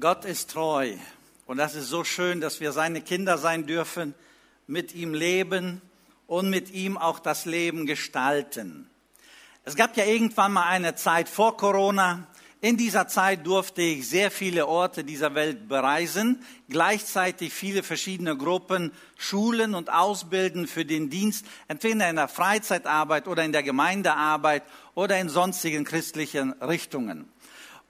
[0.00, 0.92] Gott ist treu
[1.46, 4.14] und das ist so schön, dass wir seine Kinder sein dürfen,
[4.68, 5.82] mit ihm leben
[6.28, 8.88] und mit ihm auch das Leben gestalten.
[9.64, 12.28] Es gab ja irgendwann mal eine Zeit vor Corona.
[12.60, 18.92] In dieser Zeit durfte ich sehr viele Orte dieser Welt bereisen, gleichzeitig viele verschiedene Gruppen
[19.16, 24.62] schulen und ausbilden für den Dienst, entweder in der Freizeitarbeit oder in der Gemeindearbeit
[24.94, 27.28] oder in sonstigen christlichen Richtungen.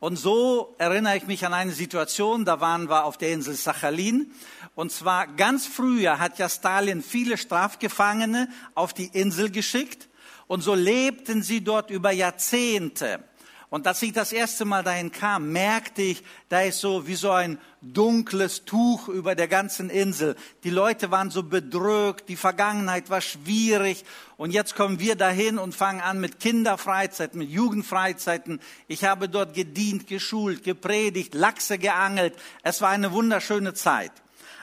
[0.00, 4.32] Und so erinnere ich mich an eine Situation, da waren wir auf der Insel Sachalin.
[4.76, 10.08] Und zwar ganz früher hat ja Stalin viele Strafgefangene auf die Insel geschickt.
[10.46, 13.24] Und so lebten sie dort über Jahrzehnte.
[13.70, 17.30] Und als ich das erste Mal dahin kam, merkte ich, da ist so wie so
[17.30, 20.36] ein dunkles Tuch über der ganzen Insel.
[20.64, 24.06] Die Leute waren so bedrückt, die Vergangenheit war schwierig.
[24.38, 28.60] Und jetzt kommen wir dahin und fangen an mit Kinderfreizeiten, mit Jugendfreizeiten.
[28.86, 32.34] Ich habe dort gedient, geschult, gepredigt, Lachse geangelt.
[32.62, 34.12] Es war eine wunderschöne Zeit.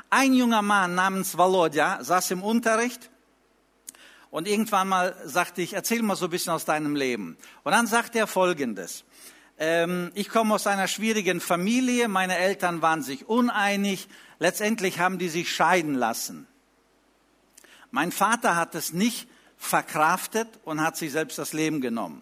[0.09, 3.11] Ein junger Mann namens Volodya saß im Unterricht
[4.31, 7.37] und irgendwann mal sagte ich, erzähl mal so ein bisschen aus deinem Leben.
[7.63, 9.05] Und dann sagte er Folgendes.
[9.57, 14.07] Ähm, ich komme aus einer schwierigen Familie, meine Eltern waren sich uneinig,
[14.39, 16.47] letztendlich haben die sich scheiden lassen.
[17.91, 22.21] Mein Vater hat es nicht verkraftet und hat sich selbst das Leben genommen.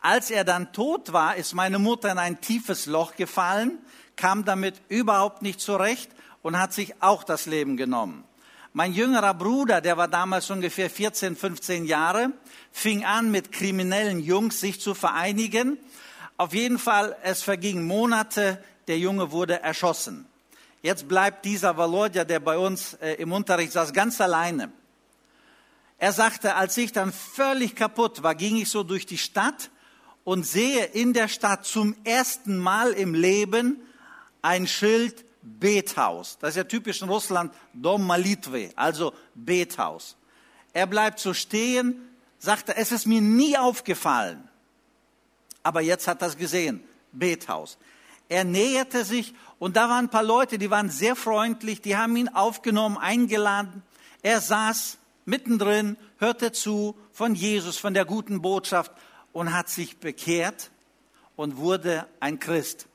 [0.00, 3.78] Als er dann tot war, ist meine Mutter in ein tiefes Loch gefallen,
[4.16, 6.10] kam damit überhaupt nicht zurecht
[6.42, 8.24] und hat sich auch das Leben genommen.
[8.72, 12.30] Mein jüngerer Bruder, der war damals ungefähr 14, 15 Jahre,
[12.70, 15.76] fing an, mit kriminellen Jungs sich zu vereinigen.
[16.36, 20.24] Auf jeden Fall, es vergingen Monate, der Junge wurde erschossen.
[20.82, 24.70] Jetzt bleibt dieser Volodya, der bei uns äh, im Unterricht saß, ganz alleine.
[25.98, 29.70] Er sagte, als ich dann völlig kaputt war, ging ich so durch die Stadt
[30.22, 33.82] und sehe in der Stadt zum ersten Mal im Leben
[34.42, 36.38] ein Schild Bethaus.
[36.40, 40.16] Das ist ja typisch in Russland Dom Malitve, also Bethaus.
[40.72, 44.48] Er bleibt so stehen, sagte, es ist mir nie aufgefallen.
[45.62, 46.82] Aber jetzt hat er es gesehen,
[47.12, 47.78] Bethaus.
[48.28, 52.16] Er näherte sich und da waren ein paar Leute, die waren sehr freundlich, die haben
[52.16, 53.82] ihn aufgenommen, eingeladen.
[54.22, 58.92] Er saß mittendrin, hörte zu von Jesus, von der guten Botschaft
[59.32, 60.70] und hat sich bekehrt
[61.36, 62.86] und wurde ein Christ.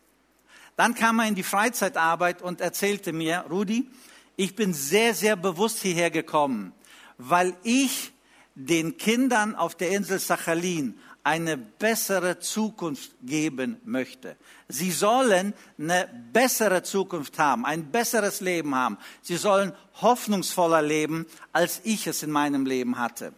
[0.76, 3.90] Dann kam er in die Freizeitarbeit und erzählte mir, Rudi,
[4.36, 6.74] ich bin sehr, sehr bewusst hierher gekommen,
[7.18, 8.12] weil ich
[8.56, 14.38] den Kindern auf der Insel Sachalin eine bessere Zukunft geben möchte.
[14.68, 18.98] Sie sollen eine bessere Zukunft haben, ein besseres Leben haben.
[19.22, 23.34] Sie sollen hoffnungsvoller leben, als ich es in meinem Leben hatte.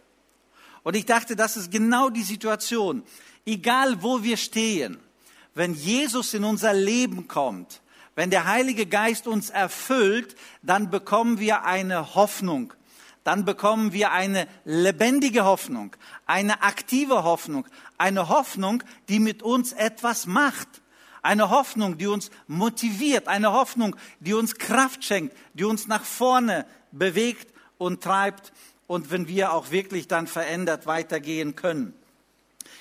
[0.82, 3.04] Und ich dachte, das ist genau die Situation.
[3.46, 4.98] Egal wo wir stehen,
[5.58, 7.82] wenn Jesus in unser Leben kommt,
[8.14, 12.72] wenn der Heilige Geist uns erfüllt, dann bekommen wir eine Hoffnung.
[13.24, 15.96] Dann bekommen wir eine lebendige Hoffnung,
[16.26, 17.66] eine aktive Hoffnung,
[17.98, 20.68] eine Hoffnung, die mit uns etwas macht.
[21.22, 26.66] Eine Hoffnung, die uns motiviert, eine Hoffnung, die uns Kraft schenkt, die uns nach vorne
[26.92, 28.52] bewegt und treibt
[28.86, 31.97] und wenn wir auch wirklich dann verändert weitergehen können.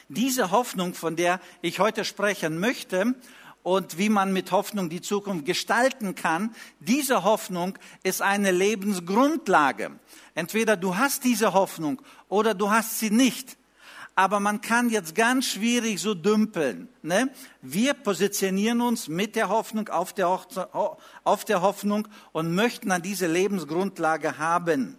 [0.09, 3.15] Diese Hoffnung, von der ich heute sprechen möchte
[3.63, 9.91] und wie man mit Hoffnung die Zukunft gestalten kann, diese Hoffnung ist eine Lebensgrundlage.
[10.35, 13.57] Entweder du hast diese Hoffnung oder du hast sie nicht.
[14.15, 16.89] Aber man kann jetzt ganz schwierig so dümpeln.
[17.03, 17.29] Ne?
[17.61, 20.27] Wir positionieren uns mit der Hoffnung auf der,
[21.23, 24.97] auf der Hoffnung und möchten an diese Lebensgrundlage haben.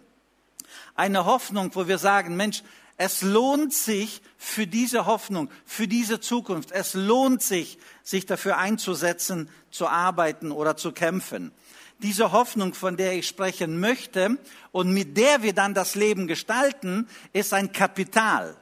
[0.95, 2.63] Eine Hoffnung, wo wir sagen, Mensch,
[3.01, 6.73] es lohnt sich für diese Hoffnung, für diese Zukunft.
[6.73, 11.53] Es lohnt sich, sich dafür einzusetzen, zu arbeiten oder zu kämpfen.
[11.99, 14.37] Diese Hoffnung, von der ich sprechen möchte
[14.73, 18.57] und mit der wir dann das Leben gestalten, ist ein Kapital.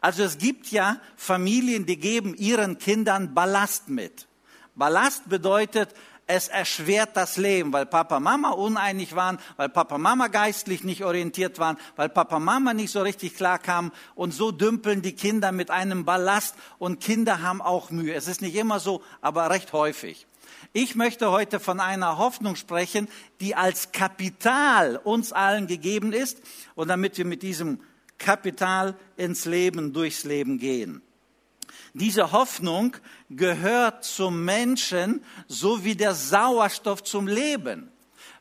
[0.00, 4.28] Also es gibt ja Familien, die geben ihren Kindern Ballast mit.
[4.76, 5.92] Ballast bedeutet,
[6.26, 11.58] es erschwert das Leben, weil Papa, Mama uneinig waren, weil Papa, Mama geistlich nicht orientiert
[11.58, 15.70] waren, weil Papa, Mama nicht so richtig klar kamen und so dümpeln die Kinder mit
[15.70, 18.14] einem Ballast und Kinder haben auch Mühe.
[18.14, 20.26] Es ist nicht immer so, aber recht häufig.
[20.72, 23.08] Ich möchte heute von einer Hoffnung sprechen,
[23.40, 26.40] die als Kapital uns allen gegeben ist
[26.74, 27.80] und damit wir mit diesem
[28.18, 31.02] Kapital ins Leben, durchs Leben gehen.
[31.94, 32.96] Diese Hoffnung
[33.30, 37.90] gehört zum Menschen, so wie der Sauerstoff zum Leben.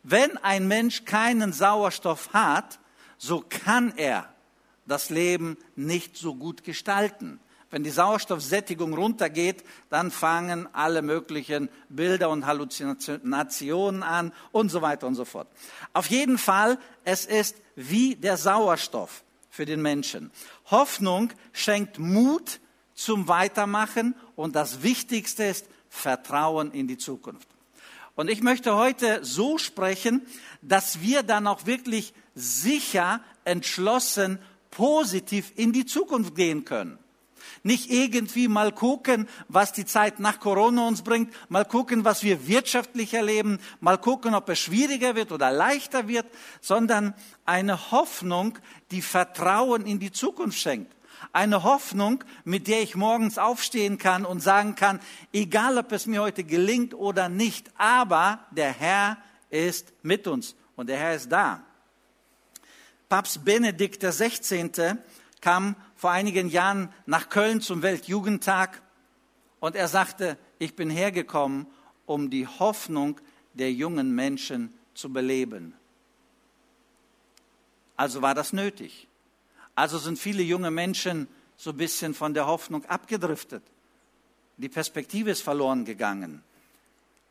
[0.04, 2.80] Wenn ein Mensch keinen Sauerstoff hat,
[3.18, 4.34] so kann er
[4.88, 7.40] das Leben nicht so gut gestalten.
[7.70, 15.08] Wenn die Sauerstoffsättigung runtergeht, dann fangen alle möglichen Bilder und Halluzinationen an und so weiter
[15.08, 15.48] und so fort.
[15.94, 20.32] Auf jeden Fall, es ist wie der Sauerstoff für den Menschen.
[20.70, 22.60] Hoffnung schenkt Mut
[23.04, 27.48] zum Weitermachen und das Wichtigste ist Vertrauen in die Zukunft.
[28.16, 30.22] Und ich möchte heute so sprechen,
[30.62, 34.40] dass wir dann auch wirklich sicher, entschlossen,
[34.70, 37.00] positiv in die Zukunft gehen können.
[37.64, 42.48] Nicht irgendwie mal gucken, was die Zeit nach Corona uns bringt, mal gucken, was wir
[42.48, 46.26] wirtschaftlich erleben, mal gucken, ob es schwieriger wird oder leichter wird,
[46.60, 47.14] sondern
[47.46, 48.58] eine Hoffnung,
[48.92, 50.94] die Vertrauen in die Zukunft schenkt.
[51.34, 55.00] Eine Hoffnung, mit der ich morgens aufstehen kann und sagen kann,
[55.34, 59.18] egal ob es mir heute gelingt oder nicht, aber der Herr
[59.50, 61.64] ist mit uns und der Herr ist da.
[63.10, 64.96] Papst Benedikt XVI.
[65.42, 68.82] kam vor einigen Jahren nach Köln zum Weltjugendtag
[69.60, 71.68] und er sagte, ich bin hergekommen,
[72.06, 73.20] um die Hoffnung
[73.54, 75.74] der jungen Menschen zu beleben.
[77.96, 79.08] Also war das nötig.
[79.76, 81.28] Also sind viele junge Menschen
[81.58, 83.64] so ein bisschen von der Hoffnung abgedriftet.
[84.58, 86.44] Die Perspektive ist verloren gegangen.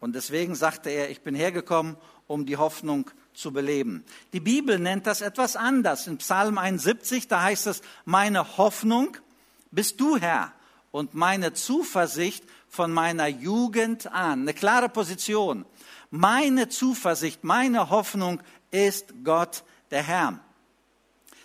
[0.00, 1.96] Und deswegen sagte er, ich bin hergekommen,
[2.26, 4.04] um die Hoffnung zu beleben.
[4.32, 6.06] Die Bibel nennt das etwas anders.
[6.06, 9.16] In Psalm 71, da heißt es, meine Hoffnung
[9.70, 10.52] bist du, Herr,
[10.90, 14.42] und meine Zuversicht von meiner Jugend an.
[14.42, 15.64] Eine klare Position.
[16.10, 18.40] Meine Zuversicht, meine Hoffnung
[18.70, 20.40] ist Gott, der Herr.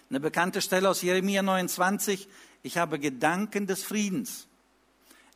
[0.10, 2.28] Eine bekannte Stelle aus Jeremia 29.
[2.62, 4.48] Ich habe Gedanken des Friedens.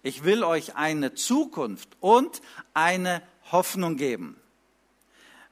[0.04, 2.42] Ich will euch eine Zukunft und
[2.74, 3.21] eine
[3.51, 4.38] Hoffnung geben.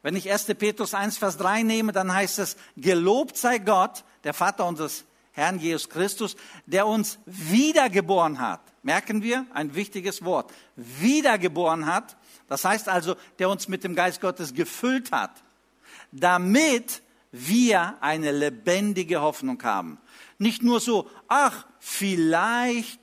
[0.02, 0.44] Wenn ich 1.
[0.54, 5.58] Petrus 1, Vers 3 nehme, dann heißt es, gelobt sei Gott, der Vater unseres Herrn
[5.58, 6.36] Jesus Christus,
[6.66, 8.60] der uns wiedergeboren hat.
[8.84, 10.52] Merken wir, ein wichtiges Wort.
[10.76, 12.16] Wiedergeboren hat.
[12.48, 15.42] Das heißt also, der uns mit dem Geist Gottes gefüllt hat,
[16.12, 19.98] damit wir eine lebendige Hoffnung haben.
[20.38, 23.00] Nicht nur so, ach, vielleicht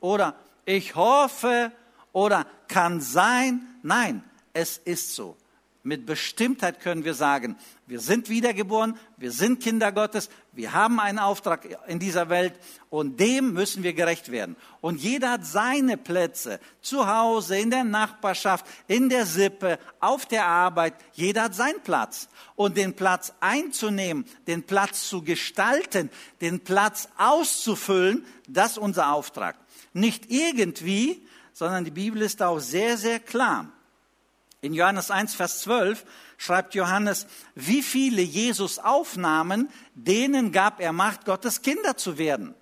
[0.00, 0.34] oder
[0.64, 1.72] ich hoffe
[2.12, 3.66] oder kann sein.
[3.82, 5.36] Nein, es ist so.
[5.82, 7.56] Mit Bestimmtheit können wir sagen,
[7.86, 12.52] wir sind wiedergeboren, wir sind Kinder Gottes, wir haben einen Auftrag in dieser Welt
[12.90, 14.56] und dem müssen wir gerecht werden.
[14.82, 20.44] Und jeder hat seine Plätze, zu Hause, in der Nachbarschaft, in der Sippe, auf der
[20.44, 22.28] Arbeit, jeder hat seinen Platz.
[22.56, 26.10] Und den Platz einzunehmen, den Platz zu gestalten,
[26.42, 29.56] den Platz auszufüllen, das ist unser Auftrag.
[29.94, 33.72] Nicht irgendwie, sondern die Bibel ist auch sehr, sehr klar.
[34.62, 36.04] In Johannes 1, Vers 12
[36.36, 42.54] schreibt Johannes, wie viele Jesus aufnahmen, denen gab er Macht, Gottes Kinder zu werden.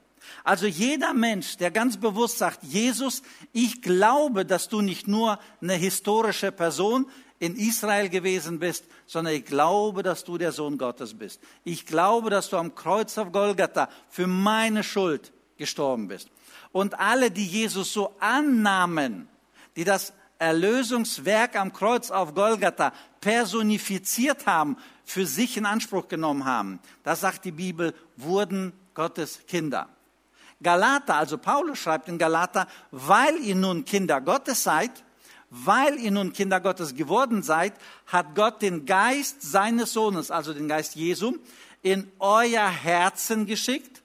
[0.45, 3.23] Also jeder Mensch, der ganz bewusst sagt, Jesus,
[3.53, 7.11] ich glaube, dass du nicht nur eine historische Person
[7.41, 11.41] in Israel gewesen bist, sondern ich glaube, dass du der Sohn Gottes bist.
[11.65, 16.29] Ich glaube, dass du am Kreuz auf Golgatha für meine Schuld gestorben bist.
[16.73, 19.29] Und alle, die Jesus so annahmen,
[19.77, 26.81] die das Erlösungswerk am Kreuz auf Golgatha personifiziert haben, für sich in Anspruch genommen haben,
[27.03, 29.89] das sagt die Bibel, wurden Gottes Kinder.
[30.63, 34.91] Galater, also Paulus schreibt in Galater, weil ihr nun Kinder Gottes seid,
[35.51, 37.73] weil ihr nun Kinder Gottes geworden seid,
[38.07, 41.39] hat Gott den Geist seines Sohnes, also den Geist Jesu,
[41.83, 44.03] in euer Herzen geschickt,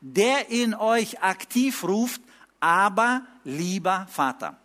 [0.00, 2.22] der in euch aktiv ruft,
[2.60, 4.56] aber lieber Vater.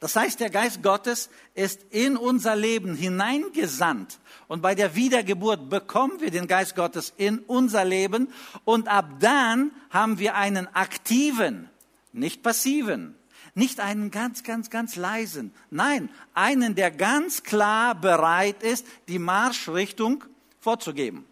[0.00, 4.18] Das heißt, der Geist Gottes ist in unser Leben hineingesandt.
[4.48, 8.28] Und bei der Wiedergeburt bekommen wir den Geist Gottes in unser Leben.
[8.64, 11.68] Und ab dann haben wir einen aktiven,
[12.12, 13.14] nicht passiven,
[13.54, 15.52] nicht einen ganz, ganz, ganz leisen.
[15.70, 20.24] Nein, einen, der ganz klar bereit ist, die Marschrichtung
[20.60, 21.24] vorzugeben.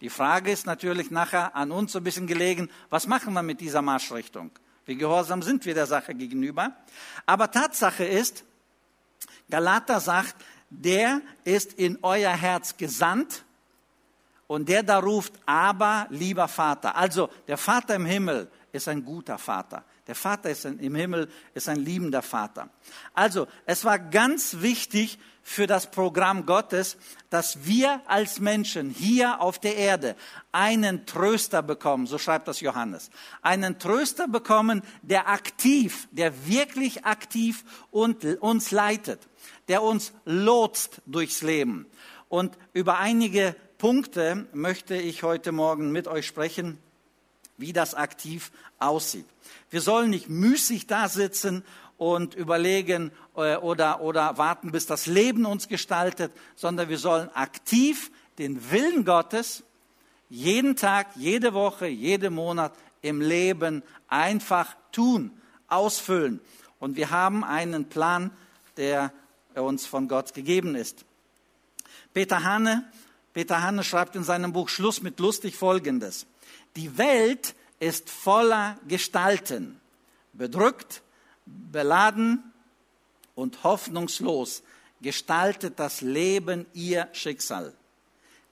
[0.00, 3.60] Die Frage ist natürlich nachher an uns so ein bisschen gelegen, was machen wir mit
[3.60, 4.50] dieser Marschrichtung?
[4.86, 6.72] Wie gehorsam sind wir der Sache gegenüber?
[7.26, 8.44] Aber Tatsache ist,
[9.50, 10.36] Galater sagt,
[10.70, 13.44] der ist in euer Herz gesandt
[14.46, 16.96] und der da ruft, aber lieber Vater.
[16.96, 19.84] Also der Vater im Himmel ist ein guter Vater.
[20.06, 22.68] Der Vater ist im Himmel ist ein liebender Vater.
[23.14, 26.96] Also es war ganz wichtig für das Programm Gottes,
[27.30, 30.16] dass wir als Menschen hier auf der Erde
[30.52, 33.10] einen Tröster bekommen, so schreibt das Johannes,
[33.42, 39.20] einen Tröster bekommen, der aktiv, der wirklich aktiv und uns leitet,
[39.68, 41.86] der uns lotst durchs Leben.
[42.28, 46.78] Und über einige Punkte möchte ich heute Morgen mit euch sprechen.
[47.56, 49.26] Wie das aktiv aussieht.
[49.70, 51.64] Wir sollen nicht müßig da sitzen
[51.96, 58.10] und überlegen äh, oder, oder warten, bis das Leben uns gestaltet, sondern wir sollen aktiv
[58.38, 59.62] den Willen Gottes
[60.28, 65.30] jeden Tag, jede Woche, jeden Monat im Leben einfach tun,
[65.68, 66.40] ausfüllen.
[66.80, 68.30] Und wir haben einen Plan,
[68.76, 69.12] der
[69.54, 71.04] uns von Gott gegeben ist.
[72.12, 72.84] Peter Hanne,
[73.32, 76.26] Peter Hanne schreibt in seinem Buch Schluss mit lustig Folgendes.
[76.76, 79.80] Die Welt ist voller Gestalten,
[80.32, 81.02] bedrückt,
[81.46, 82.52] beladen
[83.34, 84.62] und hoffnungslos
[85.00, 87.74] gestaltet das Leben ihr Schicksal.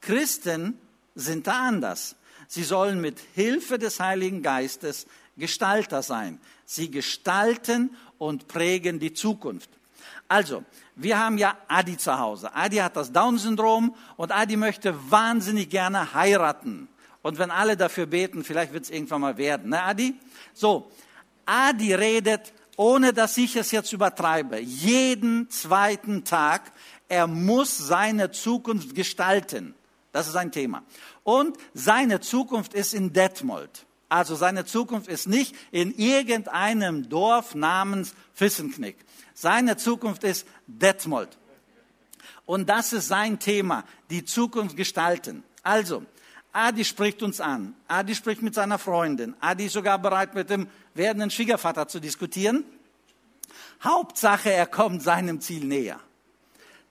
[0.00, 0.78] Christen
[1.14, 2.16] sind da anders.
[2.46, 6.38] Sie sollen mit Hilfe des Heiligen Geistes Gestalter sein.
[6.66, 9.70] Sie gestalten und prägen die Zukunft.
[10.28, 10.64] Also,
[10.94, 12.54] wir haben ja Adi zu Hause.
[12.54, 16.88] Adi hat das Down-Syndrom und Adi möchte wahnsinnig gerne heiraten.
[17.22, 20.14] Und wenn alle dafür beten, vielleicht wird es irgendwann mal werden, ne Adi?
[20.52, 20.90] So,
[21.46, 26.72] Adi redet, ohne dass ich es jetzt übertreibe, jeden zweiten Tag,
[27.08, 29.74] er muss seine Zukunft gestalten.
[30.12, 30.82] Das ist ein Thema.
[31.24, 33.86] Und seine Zukunft ist in Detmold.
[34.08, 38.96] Also seine Zukunft ist nicht in irgendeinem Dorf namens Fissenknick.
[39.32, 41.38] Seine Zukunft ist Detmold.
[42.44, 45.44] Und das ist sein Thema, die Zukunft gestalten.
[45.62, 46.04] Also,
[46.52, 47.74] Adi spricht uns an.
[47.88, 49.34] Adi spricht mit seiner Freundin.
[49.40, 52.64] Adi ist sogar bereit, mit dem werdenden Schwiegervater zu diskutieren.
[53.82, 55.98] Hauptsache, er kommt seinem Ziel näher.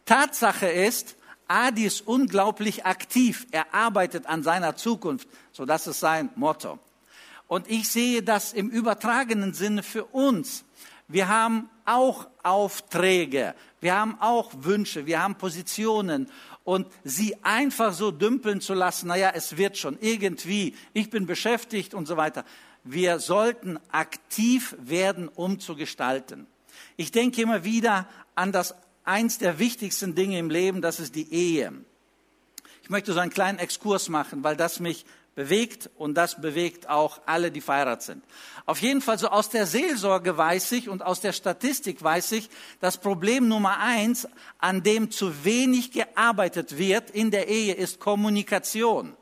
[0.05, 1.15] Tatsache ist,
[1.47, 3.45] Adi ist unglaublich aktiv.
[3.51, 5.27] Er arbeitet an seiner Zukunft.
[5.51, 6.79] So, das ist sein Motto.
[7.47, 10.63] Und ich sehe das im übertragenen Sinne für uns.
[11.07, 13.53] Wir haben auch Aufträge.
[13.81, 15.05] Wir haben auch Wünsche.
[15.05, 16.29] Wir haben Positionen.
[16.63, 21.93] Und sie einfach so dümpeln zu lassen, naja, es wird schon irgendwie, ich bin beschäftigt
[21.93, 22.45] und so weiter.
[22.83, 26.47] Wir sollten aktiv werden, um zu gestalten.
[26.97, 31.31] Ich denke immer wieder an das eins der wichtigsten Dinge im Leben, das ist die
[31.33, 31.73] Ehe.
[32.83, 35.05] Ich möchte so einen kleinen Exkurs machen, weil das mich
[35.41, 38.23] bewegt und das bewegt auch alle, die verheiratet sind.
[38.67, 42.49] Auf jeden Fall so aus der Seelsorge weiß ich und aus der Statistik weiß ich,
[42.79, 44.27] das Problem Nummer eins,
[44.59, 49.13] an dem zu wenig gearbeitet wird in der Ehe, ist Kommunikation.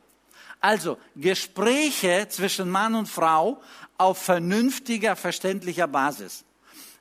[0.60, 3.62] Also Gespräche zwischen Mann und Frau
[3.98, 6.44] auf vernünftiger, verständlicher Basis.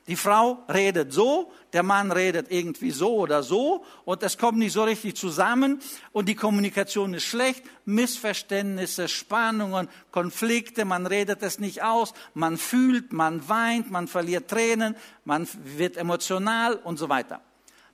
[0.09, 4.73] Die Frau redet so, der Mann redet irgendwie so oder so und es kommt nicht
[4.73, 5.79] so richtig zusammen
[6.13, 13.13] und die Kommunikation ist schlecht, Missverständnisse, Spannungen, Konflikte, man redet es nicht aus, man fühlt,
[13.13, 17.39] man weint, man verliert Tränen, man wird emotional und so weiter.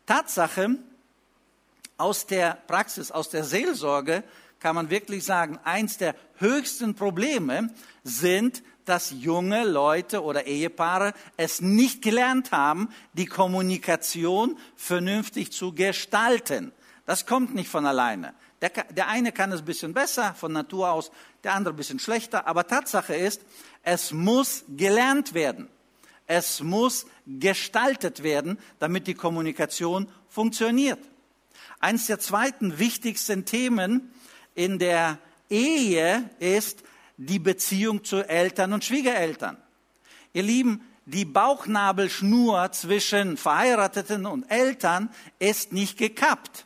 [0.05, 0.77] Tatsache,
[1.97, 4.23] aus der Praxis, aus der Seelsorge
[4.59, 7.69] kann man wirklich sagen, eins der höchsten Probleme
[8.03, 16.71] sind dass junge Leute oder Ehepaare es nicht gelernt haben, die Kommunikation vernünftig zu gestalten.
[17.05, 18.33] Das kommt nicht von alleine.
[18.61, 21.11] Der, der eine kann es ein bisschen besser von Natur aus,
[21.43, 22.47] der andere ein bisschen schlechter.
[22.47, 23.41] Aber Tatsache ist,
[23.83, 25.67] es muss gelernt werden.
[26.27, 30.99] Es muss gestaltet werden, damit die Kommunikation funktioniert.
[31.79, 34.11] Eines der zweiten wichtigsten Themen
[34.55, 35.19] in der
[35.49, 36.83] Ehe ist,
[37.17, 39.57] die Beziehung zu Eltern und Schwiegereltern.
[40.33, 46.65] Ihr Lieben, die Bauchnabelschnur zwischen Verheirateten und Eltern ist nicht gekappt.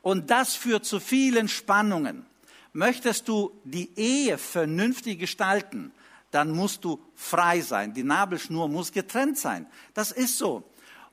[0.00, 2.24] Und das führt zu vielen Spannungen.
[2.72, 5.92] Möchtest du die Ehe vernünftig gestalten,
[6.30, 7.94] dann musst du frei sein.
[7.94, 9.66] Die Nabelschnur muss getrennt sein.
[9.92, 10.64] Das ist so.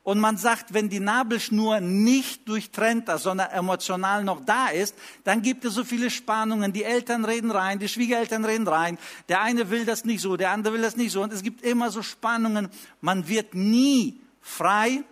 [0.04, 5.64] Und man sagt, wenn die Nabelschnur nicht durchtrennt sondern emotional noch da ist, dann gibt
[5.64, 6.72] es so viele Spannungen.
[6.72, 8.98] Die Eltern reden rein, die Schwiegereltern reden rein.
[9.28, 11.22] Der eine will das nicht so, der andere will das nicht so.
[11.22, 12.68] Und es gibt immer so Spannungen.
[13.00, 15.04] Man wird nie frei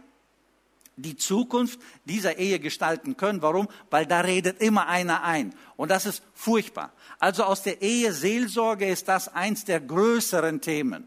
[0.97, 3.43] die Zukunft dieser Ehe gestalten können.
[3.43, 3.69] Warum?
[3.91, 5.55] Weil da redet immer einer ein.
[5.77, 6.93] Und das ist furchtbar.
[7.21, 11.05] Also aus der Ehe Seelsorge ist das eins der größeren Themen.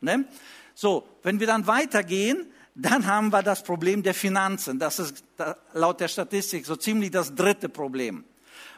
[0.00, 0.26] Ne?
[0.74, 4.78] So, wenn wir dann weitergehen, dann haben wir das Problem der Finanzen.
[4.78, 5.24] Das ist
[5.72, 8.24] laut der Statistik so ziemlich das dritte Problem.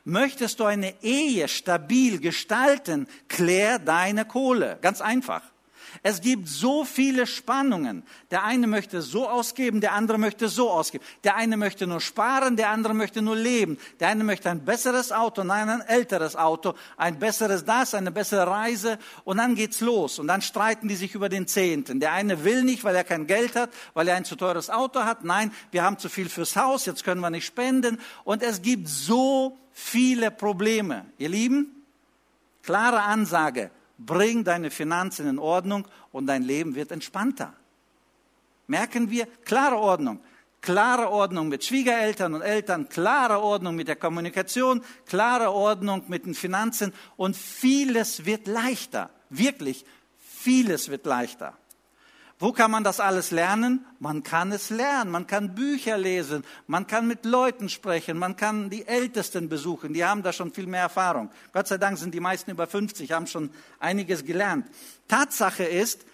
[0.04, 4.78] Möchtest du eine Ehe stabil gestalten, klär deine Kohle.
[4.80, 5.42] Ganz einfach.
[6.02, 8.02] Es gibt so viele Spannungen.
[8.30, 11.04] Der eine möchte so ausgeben, der andere möchte so ausgeben.
[11.24, 13.78] Der eine möchte nur sparen, der andere möchte nur leben.
[14.00, 18.46] Der eine möchte ein besseres Auto, nein, ein älteres Auto, ein besseres das, eine bessere
[18.46, 18.98] Reise.
[19.24, 20.18] Und dann geht's los.
[20.18, 22.00] Und dann streiten die sich über den Zehnten.
[22.00, 25.00] Der eine will nicht, weil er kein Geld hat, weil er ein zu teures Auto
[25.00, 25.24] hat.
[25.24, 27.98] Nein, wir haben zu viel fürs Haus, jetzt können wir nicht spenden.
[28.24, 31.06] Und es gibt so viele Probleme.
[31.18, 31.84] Ihr Lieben,
[32.62, 37.52] klare Ansage bring deine Finanzen in Ordnung und dein Leben wird entspannter.
[38.66, 40.20] Merken wir, klare Ordnung.
[40.60, 46.34] Klare Ordnung mit Schwiegereltern und Eltern, klare Ordnung mit der Kommunikation, klare Ordnung mit den
[46.34, 49.10] Finanzen und vieles wird leichter.
[49.30, 49.84] Wirklich,
[50.18, 51.56] vieles wird leichter.
[52.40, 53.84] Wo kann man das alles lernen?
[53.98, 58.70] Man kann es lernen, man kann Bücher lesen, man kann mit Leuten sprechen, man kann
[58.70, 61.30] die Ältesten besuchen, die haben da schon viel mehr Erfahrung.
[61.52, 64.66] Gott sei Dank sind die meisten über 50, haben schon einiges gelernt.
[65.08, 66.06] Tatsache ist,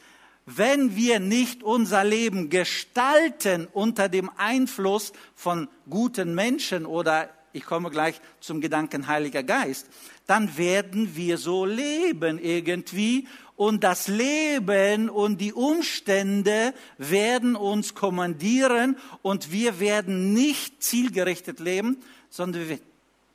[0.47, 7.91] wenn wir nicht unser Leben gestalten unter dem Einfluss von guten Menschen oder ich komme
[7.91, 9.87] gleich zum Gedanken Heiliger Geist,
[10.27, 18.97] dann werden wir so leben irgendwie und das Leben und die Umstände werden uns kommandieren
[19.23, 22.79] und wir werden nicht zielgerichtet leben, sondern wir,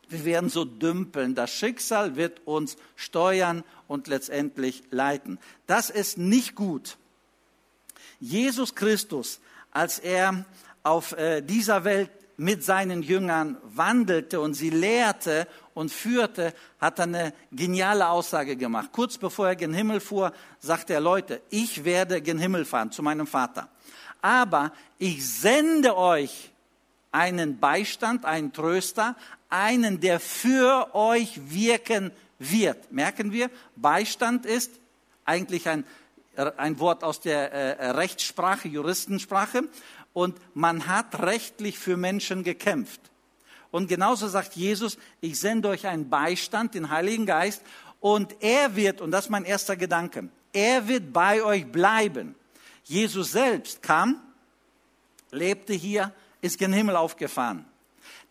[0.08, 1.34] wir werden so dümpeln.
[1.34, 5.38] Das Schicksal wird uns steuern und letztendlich leiten.
[5.66, 6.96] Das ist nicht gut.
[8.20, 10.44] Jesus Christus, als er
[10.82, 12.10] auf äh, dieser Welt
[12.40, 18.88] mit seinen Jüngern wandelte und sie lehrte und führte, hat er eine geniale Aussage gemacht.
[18.92, 23.02] Kurz bevor er gen Himmel fuhr, sagte er, Leute, ich werde gen Himmel fahren zu
[23.02, 23.68] meinem Vater.
[24.22, 26.50] Aber ich sende euch
[27.12, 29.16] einen Beistand, einen Tröster,
[29.50, 32.90] einen, der für euch wirken wird.
[32.90, 34.70] Merken wir, Beistand ist
[35.26, 35.84] eigentlich ein,
[36.56, 39.64] ein Wort aus der äh, Rechtssprache, Juristensprache
[40.12, 43.00] und man hat rechtlich für Menschen gekämpft.
[43.70, 47.62] Und genauso sagt Jesus, ich sende euch einen Beistand, den Heiligen Geist,
[48.00, 52.34] und er wird, und das ist mein erster Gedanke, er wird bei euch bleiben.
[52.84, 54.20] Jesus selbst kam,
[55.30, 57.64] lebte hier, ist gen Himmel aufgefahren.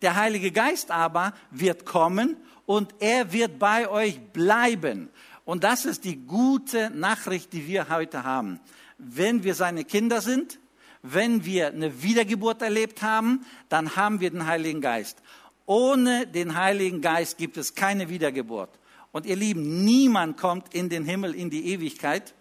[0.02, 5.08] Der Heilige Geist aber wird kommen und er wird bei euch bleiben.
[5.44, 8.60] Und das ist die gute Nachricht, die wir heute haben.
[8.98, 10.59] Wenn wir seine Kinder sind,
[11.02, 15.18] wenn wir eine Wiedergeburt erlebt haben, dann haben wir den Heiligen Geist.
[15.66, 18.70] Ohne den Heiligen Geist gibt es keine Wiedergeburt.
[19.12, 22.34] Und ihr Lieben, niemand kommt in den Himmel, in die Ewigkeit,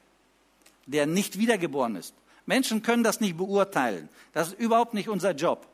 [0.86, 2.14] der nicht wiedergeboren ist.
[2.46, 4.10] Menschen können das nicht beurteilen.
[4.34, 5.68] Das ist überhaupt nicht unser Job.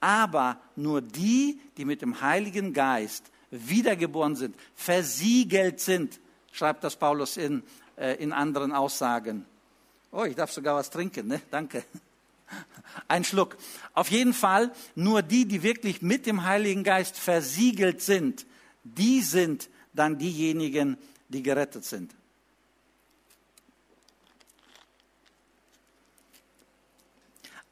[0.00, 6.18] Aber nur die, die mit dem Heiligen Geist wiedergeboren sind, versiegelt sind,
[6.52, 7.62] schreibt das Paulus in,
[7.96, 9.44] äh, in anderen Aussagen.
[10.12, 11.40] Oh, ich darf sogar was trinken, ne?
[11.50, 11.84] Danke.
[13.08, 13.56] Ein Schluck.
[13.94, 18.46] Auf jeden Fall, nur die, die wirklich mit dem Heiligen Geist versiegelt sind,
[18.84, 20.96] die sind dann diejenigen,
[21.28, 22.14] die gerettet sind.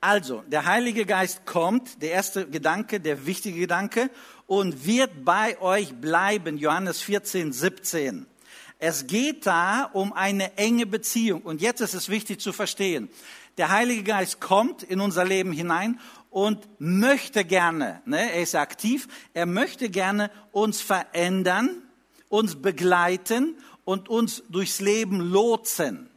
[0.01, 4.11] Also, der Heilige Geist kommt, der erste Gedanke, der wichtige Gedanke,
[4.47, 6.59] und wird bei euch bleiben.
[6.59, 8.27] Johannes 14, 17.
[8.79, 11.41] Es geht da um eine enge Beziehung.
[11.41, 13.09] Und jetzt ist es wichtig zu verstehen.
[13.57, 19.07] Der Heilige Geist kommt in unser Leben hinein und möchte gerne, ne, er ist aktiv,
[19.35, 21.83] er möchte gerne uns verändern,
[22.29, 26.11] uns begleiten und uns durchs Leben lotsen.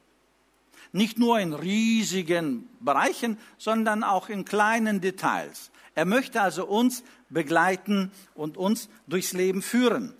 [0.91, 5.69] Nicht nur in riesigen Bereichen, sondern auch in kleinen Details.
[5.93, 10.13] Er möchte also uns begleiten und uns durchs Leben führen.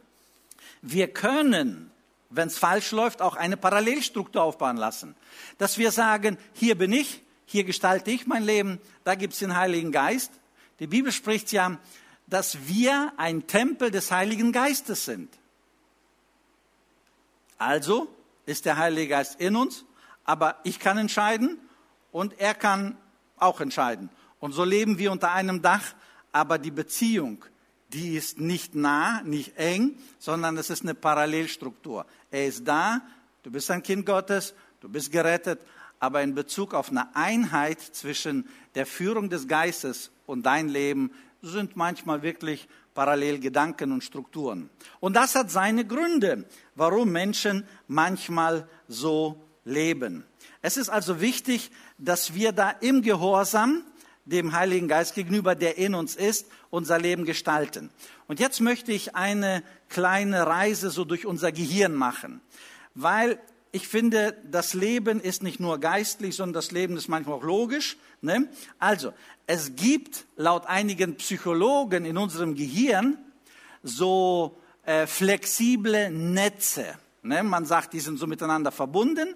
[0.84, 1.87] Wir können
[2.30, 5.16] wenn es falsch läuft, auch eine Parallelstruktur aufbauen lassen.
[5.58, 9.56] Dass wir sagen, hier bin ich, hier gestalte ich mein Leben, da gibt es den
[9.56, 10.32] Heiligen Geist.
[10.80, 11.78] Die Bibel spricht ja,
[12.28, 15.34] dass wir ein Tempel des Heiligen Geistes sind.
[17.58, 18.08] Also
[18.46, 19.86] ist der Heilige Geist in uns,
[20.26, 21.58] aber ich kann entscheiden
[22.12, 22.98] und er kann
[23.38, 24.10] auch entscheiden.
[24.40, 25.94] Und so leben wir unter einem Dach,
[26.32, 27.44] aber die Beziehung
[27.94, 32.06] die ist nicht nah, nicht eng, sondern es ist eine Parallelstruktur.
[32.32, 33.02] Er ist da,
[33.44, 35.60] du bist ein Kind Gottes, du bist gerettet,
[36.00, 41.76] aber in Bezug auf eine Einheit zwischen der Führung des Geistes und dein Leben sind
[41.76, 44.70] manchmal wirklich Parallelgedanken und Strukturen.
[45.00, 46.46] Und das hat seine Gründe,
[46.76, 50.26] warum Menschen manchmal so leben.
[50.62, 53.84] Es ist also wichtig, dass wir da im Gehorsam
[54.28, 57.90] dem Heiligen Geist gegenüber, der in uns ist, unser Leben gestalten.
[58.28, 62.42] Und jetzt möchte ich eine kleine Reise so durch unser Gehirn machen,
[62.94, 63.40] weil
[63.72, 67.98] ich finde, das Leben ist nicht nur geistlich, sondern das Leben ist manchmal auch logisch.
[68.22, 68.48] Ne?
[68.80, 69.14] Also,
[69.46, 73.18] es gibt laut einigen Psychologen in unserem Gehirn
[73.84, 76.86] so äh, flexible Netze.
[77.22, 77.44] Ne?
[77.44, 79.36] Man sagt, die sind so miteinander verbunden.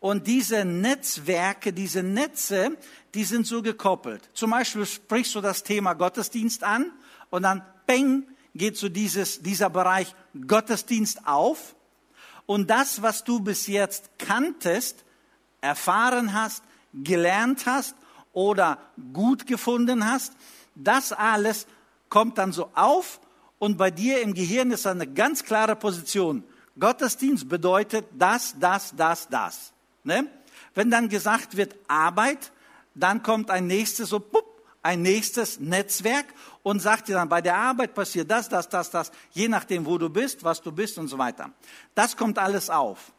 [0.00, 2.76] Und diese Netzwerke, diese Netze,
[3.14, 4.28] die sind so gekoppelt.
[4.34, 6.92] Zum Beispiel sprichst du das Thema Gottesdienst an
[7.30, 10.14] und dann, bang, geht so dieses, dieser Bereich
[10.46, 11.74] Gottesdienst auf.
[12.46, 15.04] Und das, was du bis jetzt kanntest,
[15.60, 17.94] erfahren hast, gelernt hast
[18.32, 18.78] oder
[19.12, 20.32] gut gefunden hast,
[20.74, 21.66] das alles
[22.08, 23.20] kommt dann so auf
[23.58, 26.42] und bei dir im Gehirn ist eine ganz klare Position.
[26.78, 29.72] Gottesdienst bedeutet das, das, das, das.
[30.02, 30.26] Ne?
[30.74, 32.52] Wenn dann gesagt wird Arbeit,
[33.00, 34.44] dann kommt ein nächstes so, pup,
[34.82, 36.26] ein nächstes Netzwerk
[36.62, 39.98] und sagt dir dann, bei der Arbeit passiert das, das, das, das, je nachdem, wo
[39.98, 41.50] du bist, was du bist und so weiter.
[41.94, 43.12] Das kommt alles auf.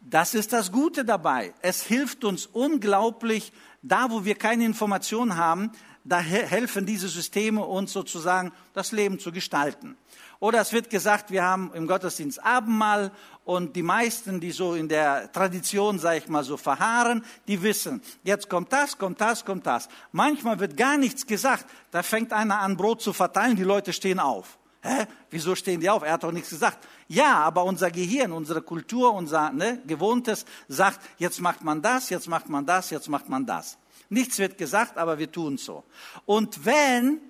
[0.00, 1.54] Das ist das Gute dabei.
[1.62, 5.72] Es hilft uns unglaublich, da wo wir keine Informationen haben,
[6.04, 9.96] da helfen diese Systeme uns sozusagen, das Leben zu gestalten.
[10.42, 13.12] Oder es wird gesagt, wir haben im Gottesdienst Abendmahl
[13.44, 18.02] und die meisten, die so in der Tradition, sage ich mal, so verharren, die wissen,
[18.24, 19.88] jetzt kommt das, kommt das, kommt das.
[20.10, 21.64] Manchmal wird gar nichts gesagt.
[21.92, 24.58] Da fängt einer an, Brot zu verteilen, die Leute stehen auf.
[24.82, 25.06] Hä?
[25.30, 26.02] Wieso stehen die auf?
[26.02, 26.88] Er hat doch nichts gesagt.
[27.06, 32.26] Ja, aber unser Gehirn, unsere Kultur, unser ne, Gewohntes sagt, jetzt macht man das, jetzt
[32.26, 33.78] macht man das, jetzt macht man das.
[34.08, 35.84] Nichts wird gesagt, aber wir tun so.
[36.26, 37.20] Und wenn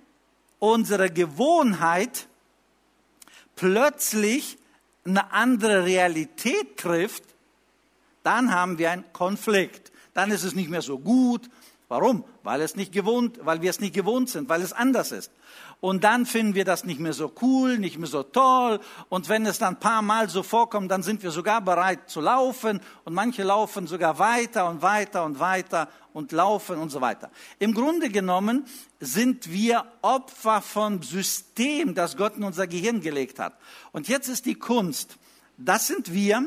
[0.59, 2.27] unsere Gewohnheit
[3.62, 4.59] plötzlich
[5.05, 7.22] eine andere Realität trifft,
[8.25, 9.92] dann haben wir einen Konflikt.
[10.14, 11.48] Dann ist es nicht mehr so gut.
[11.87, 12.25] Warum?
[12.42, 15.31] Weil es nicht gewohnt, weil wir es nicht gewohnt sind, weil es anders ist.
[15.82, 18.78] Und dann finden wir das nicht mehr so cool, nicht mehr so toll.
[19.08, 22.20] Und wenn es dann ein paar Mal so vorkommt, dann sind wir sogar bereit zu
[22.20, 22.80] laufen.
[23.04, 27.32] Und manche laufen sogar weiter und weiter und weiter und laufen und so weiter.
[27.58, 28.64] Im Grunde genommen
[29.00, 33.56] sind wir Opfer vom System, das Gott in unser Gehirn gelegt hat.
[33.90, 35.16] Und jetzt ist die Kunst.
[35.58, 36.46] Das sind wir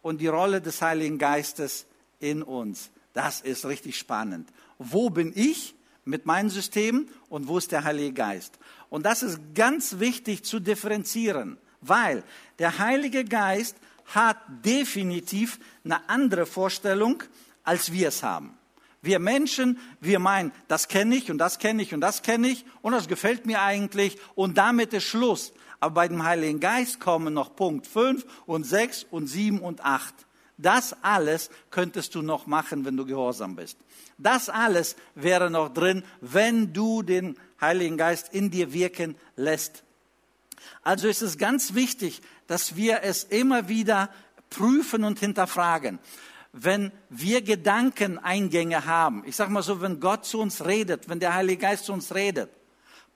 [0.00, 1.86] und die Rolle des Heiligen Geistes
[2.20, 2.90] in uns.
[3.14, 4.48] Das ist richtig spannend.
[4.78, 5.74] Wo bin ich
[6.08, 8.58] mit meinem System und wo ist der Heilige Geist?
[8.88, 12.24] Und das ist ganz wichtig zu differenzieren, weil
[12.58, 17.22] der Heilige Geist hat definitiv eine andere Vorstellung,
[17.62, 18.56] als wir es haben.
[19.02, 22.64] Wir Menschen, wir meinen, das kenne ich und das kenne ich und das kenne ich
[22.80, 25.52] und das gefällt mir eigentlich und damit ist Schluss.
[25.78, 30.14] Aber bei dem Heiligen Geist kommen noch Punkt 5 und 6 und 7 und 8.
[30.58, 33.78] Das alles könntest du noch machen, wenn du gehorsam bist.
[34.18, 39.84] Das alles wäre noch drin, wenn du den Heiligen Geist in dir wirken lässt.
[40.82, 44.10] Also ist es ganz wichtig, dass wir es immer wieder
[44.50, 45.98] prüfen und hinterfragen
[46.52, 51.34] wenn wir Gedankeneingänge haben, ich sage mal so, wenn Gott zu uns redet, wenn der
[51.34, 52.50] Heilige Geist zu uns redet,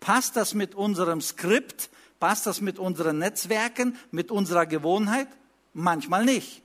[0.00, 5.28] passt das mit unserem Skript, passt das mit unseren Netzwerken, mit unserer Gewohnheit?
[5.72, 6.62] Manchmal nicht.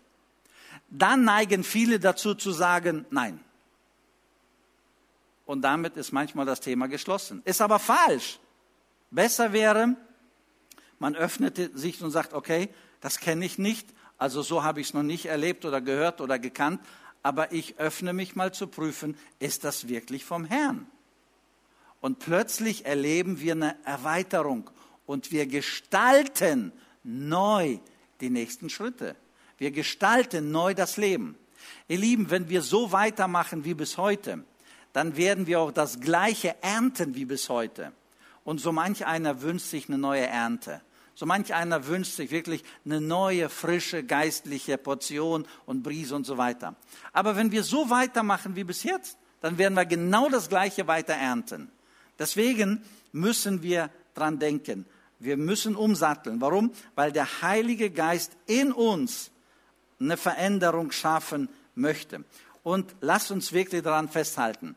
[0.90, 3.40] Dann neigen viele dazu zu sagen, nein.
[5.46, 7.42] Und damit ist manchmal das Thema geschlossen.
[7.46, 8.40] Ist aber falsch.
[9.12, 9.96] Besser wäre,
[11.00, 12.70] man öffnet sich und sagt, okay,
[13.00, 16.40] das kenne ich nicht, also so habe ich es noch nicht erlebt oder gehört oder
[16.40, 16.82] gekannt,
[17.24, 20.88] aber ich öffne mich mal zu prüfen, ist das wirklich vom Herrn?
[22.02, 24.70] Und plötzlich erleben wir eine Erweiterung
[25.06, 26.72] und wir gestalten
[27.04, 27.80] neu
[28.22, 29.16] die nächsten Schritte.
[29.58, 31.36] Wir gestalten neu das Leben.
[31.88, 34.44] Ihr Lieben, wenn wir so weitermachen wie bis heute,
[34.94, 37.92] dann werden wir auch das Gleiche ernten wie bis heute.
[38.44, 40.82] Und so manch einer wünscht sich eine neue Ernte.
[41.16, 46.38] So manch einer wünscht sich wirklich eine neue, frische, geistliche Portion und Brise und so
[46.38, 46.76] weiter.
[47.12, 51.14] Aber wenn wir so weitermachen wie bis jetzt, dann werden wir genau das Gleiche weiter
[51.14, 51.72] ernten.
[52.20, 54.86] Deswegen müssen wir dran denken.
[55.20, 56.40] Wir müssen umsatteln.
[56.42, 56.72] Warum?
[56.96, 59.32] Weil der Heilige Geist in uns
[60.00, 62.24] eine Veränderung schaffen möchte.
[62.64, 64.76] Und lasst uns wirklich daran festhalten.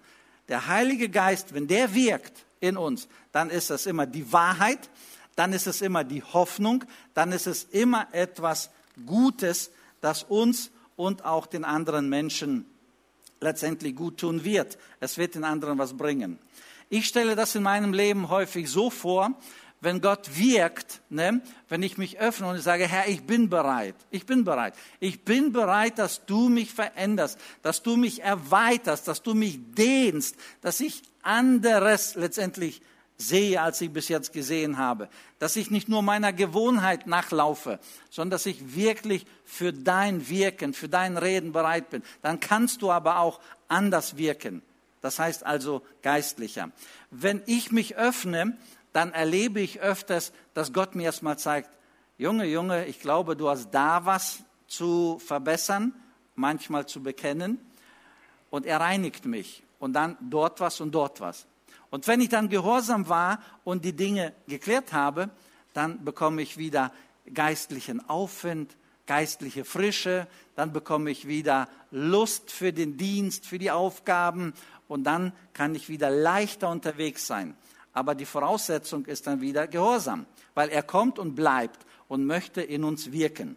[0.48, 4.90] Der Heilige Geist, wenn der wirkt in uns, dann ist das immer die Wahrheit,
[5.36, 8.70] dann ist es immer die Hoffnung, dann ist es immer etwas
[9.06, 12.66] Gutes, das uns und auch den anderen Menschen
[13.40, 14.78] letztendlich gut tun wird.
[15.00, 16.38] Es wird den anderen was bringen.
[16.88, 19.32] Ich stelle das in meinem Leben häufig so vor,
[19.80, 24.26] wenn Gott wirkt, ne, wenn ich mich öffne und sage, Herr, ich bin bereit, ich
[24.26, 29.34] bin bereit, ich bin bereit, dass du mich veränderst, dass du mich erweiterst, dass du
[29.34, 32.82] mich dehnst, dass ich anderes letztendlich
[33.16, 35.08] sehe, als ich bis jetzt gesehen habe.
[35.38, 40.88] Dass ich nicht nur meiner Gewohnheit nachlaufe, sondern dass ich wirklich für dein Wirken, für
[40.88, 42.02] dein Reden bereit bin.
[42.22, 44.62] Dann kannst du aber auch anders wirken.
[45.02, 46.70] Das heißt also geistlicher.
[47.10, 48.56] Wenn ich mich öffne,
[48.92, 51.70] dann erlebe ich öfters, dass Gott mir erstmal zeigt,
[52.18, 55.94] Junge, Junge, ich glaube, du hast da was zu verbessern,
[56.34, 57.58] manchmal zu bekennen.
[58.50, 59.62] Und er reinigt mich.
[59.78, 61.46] Und dann dort was und dort was.
[61.90, 65.30] Und wenn ich dann gehorsam war und die Dinge geklärt habe,
[65.72, 66.92] dann bekomme ich wieder
[67.32, 68.76] geistlichen Aufwind,
[69.06, 70.26] geistliche Frische,
[70.56, 74.52] dann bekomme ich wieder Lust für den Dienst, für die Aufgaben
[74.88, 77.56] und dann kann ich wieder leichter unterwegs sein.
[77.92, 82.84] Aber die Voraussetzung ist dann wieder Gehorsam, weil er kommt und bleibt und möchte in
[82.84, 83.56] uns wirken.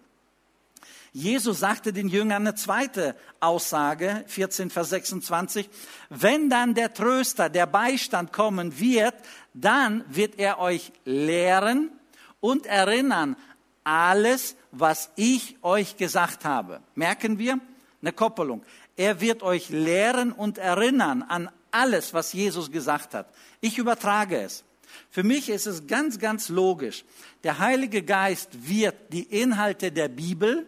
[1.13, 5.69] Jesus sagte den Jüngern eine zweite Aussage, 14 Vers 26,
[6.09, 9.13] wenn dann der Tröster, der Beistand kommen wird,
[9.53, 11.91] dann wird er euch lehren
[12.39, 13.35] und erinnern
[13.83, 16.81] alles, was ich euch gesagt habe.
[16.95, 17.59] Merken wir?
[18.01, 18.63] Eine Koppelung.
[18.95, 23.27] Er wird euch lehren und erinnern an alles, was Jesus gesagt hat.
[23.61, 24.63] Ich übertrage es.
[25.09, 27.03] Für mich ist es ganz, ganz logisch.
[27.43, 30.67] Der Heilige Geist wird die Inhalte der Bibel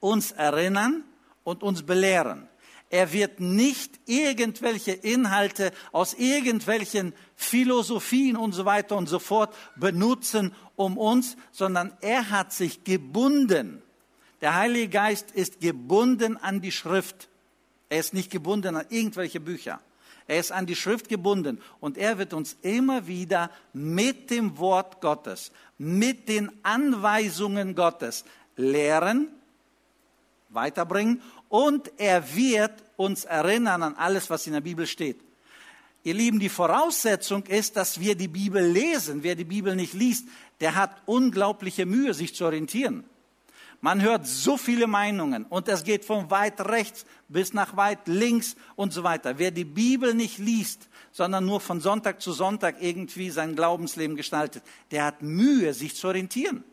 [0.00, 1.04] uns erinnern
[1.44, 2.48] und uns belehren.
[2.90, 10.54] Er wird nicht irgendwelche Inhalte aus irgendwelchen Philosophien und so weiter und so fort benutzen
[10.76, 13.82] um uns, sondern er hat sich gebunden.
[14.40, 17.27] Der Heilige Geist ist gebunden an die Schrift.
[17.88, 19.80] Er ist nicht gebunden an irgendwelche Bücher.
[20.26, 25.00] Er ist an die Schrift gebunden und er wird uns immer wieder mit dem Wort
[25.00, 28.24] Gottes, mit den Anweisungen Gottes
[28.56, 29.28] lehren
[30.50, 35.20] weiterbringen und er wird uns erinnern an alles, was in der Bibel steht.
[36.04, 39.22] Ihr Lieben, die Voraussetzung ist, dass wir die Bibel lesen.
[39.22, 40.26] Wer die Bibel nicht liest,
[40.60, 43.04] der hat unglaubliche Mühe, sich zu orientieren.
[43.80, 48.56] Man hört so viele Meinungen und es geht von weit rechts bis nach weit links
[48.74, 49.38] und so weiter.
[49.38, 54.64] Wer die Bibel nicht liest, sondern nur von Sonntag zu Sonntag irgendwie sein Glaubensleben gestaltet,
[54.90, 56.64] der hat Mühe, sich zu orientieren.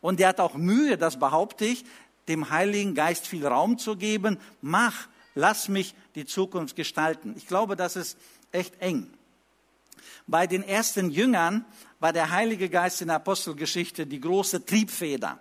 [0.00, 1.84] Und der hat auch Mühe, das behaupte ich,
[2.28, 4.38] dem Heiligen Geist viel Raum zu geben.
[4.60, 7.34] Mach, lass mich die Zukunft gestalten.
[7.36, 8.16] Ich glaube, das ist
[8.52, 9.10] echt eng.
[10.26, 11.64] Bei den ersten Jüngern
[11.98, 15.40] war der Heilige Geist in der Apostelgeschichte die große Triebfeder.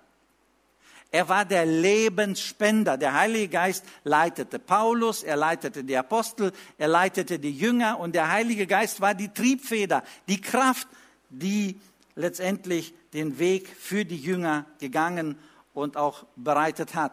[1.14, 2.98] Er war der Lebensspender.
[2.98, 8.32] Der Heilige Geist leitete Paulus, er leitete die Apostel, er leitete die Jünger und der
[8.32, 10.88] Heilige Geist war die Triebfeder, die Kraft,
[11.30, 11.80] die
[12.16, 15.38] letztendlich den Weg für die Jünger gegangen
[15.76, 17.12] und auch bereitet hat.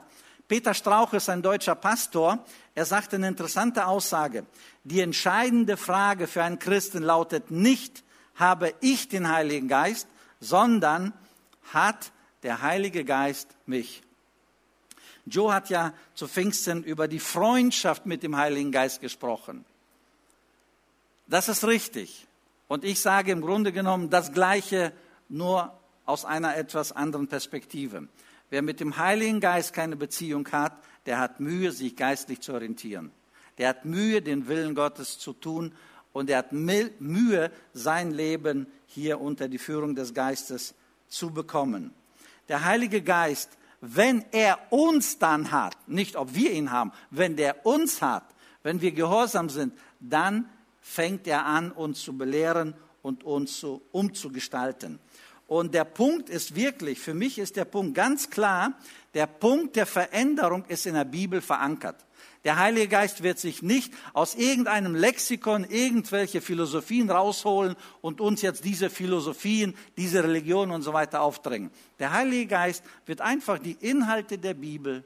[0.49, 2.43] Peter Strauch ist ein deutscher Pastor.
[2.75, 4.47] Er sagt eine interessante Aussage.
[4.83, 8.03] Die entscheidende Frage für einen Christen lautet nicht,
[8.35, 10.09] habe ich den Heiligen Geist,
[10.41, 11.13] sondern
[11.75, 14.03] hat der Heilige Geist mich.
[15.27, 19.65] Joe hat ja zu Pfingsten über die Freundschaft mit dem Heiligen Geist gesprochen.
[21.27, 22.27] Das ist richtig.
[22.67, 24.93] Und ich sage im Grunde genommen das Gleiche,
[25.29, 25.73] nur
[26.05, 28.09] aus einer etwas anderen Perspektive.
[28.49, 30.73] Wer mit dem Heiligen Geist keine Beziehung hat,
[31.07, 33.13] der hat Mühe, sich geistlich zu orientieren.
[33.59, 35.73] Der hat Mühe, den Willen Gottes zu tun
[36.13, 40.75] und er hat Mühe, sein Leben hier unter die Führung des Geistes
[41.09, 41.93] zu bekommen.
[42.51, 47.65] Der Heilige Geist, wenn er uns dann hat, nicht ob wir ihn haben, wenn der
[47.65, 48.25] uns hat,
[48.65, 54.99] wenn wir gehorsam sind, dann fängt er an, uns zu belehren und uns zu, umzugestalten.
[55.47, 58.73] Und der Punkt ist wirklich, für mich ist der Punkt ganz klar,
[59.15, 62.05] der Punkt der Veränderung ist in der Bibel verankert.
[62.45, 68.65] Der Heilige Geist wird sich nicht aus irgendeinem Lexikon irgendwelche Philosophien rausholen und uns jetzt
[68.65, 71.71] diese Philosophien, diese Religion und so weiter aufdrängen.
[71.99, 75.05] Der Heilige Geist wird einfach die Inhalte der Bibel,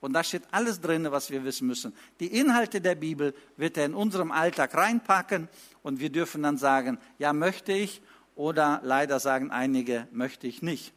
[0.00, 3.86] und da steht alles drin, was wir wissen müssen, die Inhalte der Bibel wird er
[3.86, 5.48] in unserem Alltag reinpacken
[5.82, 8.02] und wir dürfen dann sagen, ja möchte ich
[8.36, 10.92] oder leider sagen einige, möchte ich nicht.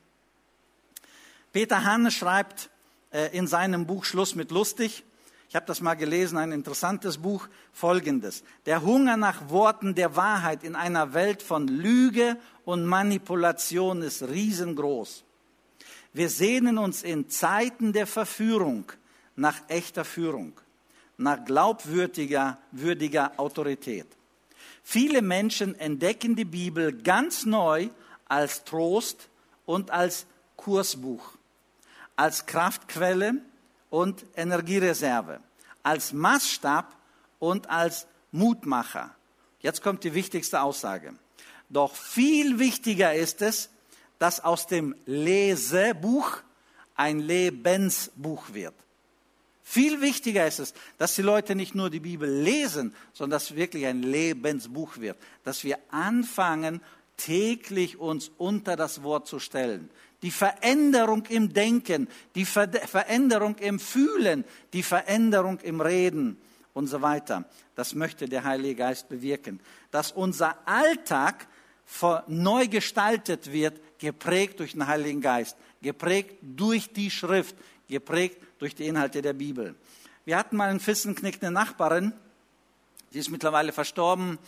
[1.54, 2.70] Peter Hanne schreibt
[3.12, 5.04] äh, in seinem Buch Schluss mit lustig,
[5.50, 8.44] ich habe das mal gelesen, ein interessantes Buch, folgendes.
[8.68, 15.24] Der Hunger nach Worten der Wahrheit in einer Welt von Lüge und Manipulation ist riesengroß.
[16.14, 18.92] Wir sehnen uns in Zeiten der Verführung
[19.36, 20.54] nach echter Führung,
[21.18, 24.06] nach glaubwürdiger würdiger Autorität.
[24.84, 27.90] Viele Menschen entdecken die Bibel ganz neu
[28.26, 29.30] als Trost
[29.66, 31.32] und als Kursbuch,
[32.16, 33.42] als Kraftquelle
[33.90, 35.40] und Energiereserve,
[35.84, 36.96] als Maßstab
[37.40, 39.16] und als Mutmacher.
[39.62, 41.14] Jetzt kommt die wichtigste Aussage.
[41.70, 43.70] Doch viel wichtiger ist es,
[44.18, 46.38] dass aus dem Lesebuch
[46.96, 48.74] ein Lebensbuch wird.
[49.64, 53.86] Viel wichtiger ist es, dass die Leute nicht nur die Bibel lesen, sondern dass wirklich
[53.86, 55.18] ein Lebensbuch wird.
[55.44, 56.82] Dass wir anfangen,
[57.18, 59.92] täglich uns unter das Wort zu stellen.
[60.22, 66.38] Die Veränderung im Denken, die Ver Veränderung im Fühlen, die Veränderung im Reden
[66.74, 67.46] und so weiter.
[67.76, 69.60] Das möchte der Heilige Geist bewirken.
[69.92, 71.48] Dass unser Alltag
[72.28, 77.56] neu gestaltet wird geprägt durch den Heiligen Geist, geprägt durch die Schrift,
[77.88, 79.76] geprägt durch die Inhalte der Bibel.
[80.26, 82.14] Wir hatten mal in Fissenknick eine Nachbarin,
[83.12, 84.40] sie ist mittlerweile verstorben,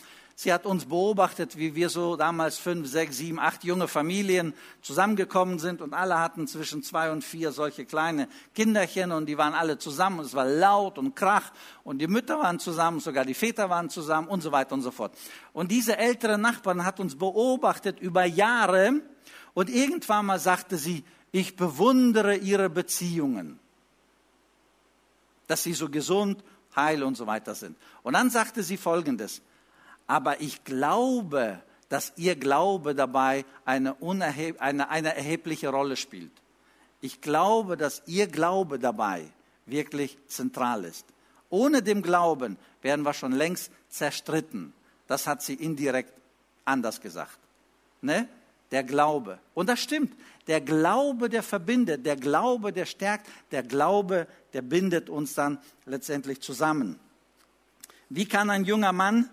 [0.41, 5.59] Sie hat uns beobachtet, wie wir so damals fünf, sechs, sieben, acht junge Familien zusammengekommen
[5.59, 9.77] sind und alle hatten zwischen zwei und vier solche kleine Kinderchen und die waren alle
[9.77, 11.51] zusammen es war laut und krach
[11.83, 14.89] und die Mütter waren zusammen, sogar die Väter waren zusammen und so weiter und so
[14.89, 15.15] fort.
[15.53, 18.93] Und diese ältere Nachbarin hat uns beobachtet über Jahre
[19.53, 23.59] und irgendwann mal sagte sie, ich bewundere ihre Beziehungen,
[25.45, 26.43] dass sie so gesund,
[26.75, 27.77] heil und so weiter sind.
[28.01, 29.43] Und dann sagte sie Folgendes,
[30.11, 33.95] aber ich glaube, dass ihr Glaube dabei eine,
[34.59, 36.33] eine, eine erhebliche Rolle spielt.
[36.99, 39.23] Ich glaube, dass ihr Glaube dabei
[39.65, 41.05] wirklich zentral ist.
[41.49, 44.73] Ohne dem Glauben wären wir schon längst zerstritten.
[45.07, 46.11] Das hat sie indirekt
[46.65, 47.39] anders gesagt.
[48.01, 48.27] Ne?
[48.71, 49.39] Der Glaube.
[49.53, 50.13] Und das stimmt.
[50.47, 52.05] Der Glaube, der verbindet.
[52.05, 53.29] Der Glaube, der stärkt.
[53.51, 56.99] Der Glaube, der bindet uns dann letztendlich zusammen.
[58.09, 59.29] Wie kann ein junger Mann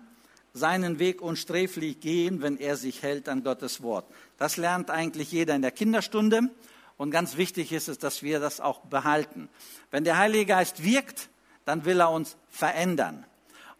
[0.53, 4.05] seinen Weg unsträflich gehen, wenn er sich hält an Gottes Wort.
[4.37, 6.49] Das lernt eigentlich jeder in der Kinderstunde.
[6.97, 9.49] Und ganz wichtig ist es, dass wir das auch behalten.
[9.91, 11.29] Wenn der Heilige Geist wirkt,
[11.65, 13.25] dann will er uns verändern.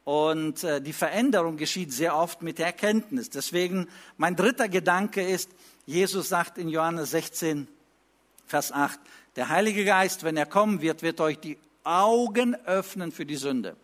[0.06, 3.30] Und äh, die Veränderung geschieht sehr oft mit der Erkenntnis.
[3.30, 5.52] Deswegen mein dritter Gedanke ist,
[5.86, 7.68] Jesus sagt in Johannes 16,
[8.48, 9.00] Vers 8,
[9.36, 13.76] der Heilige Geist, wenn er kommen wird, wird euch die Augen öffnen für die Sünde.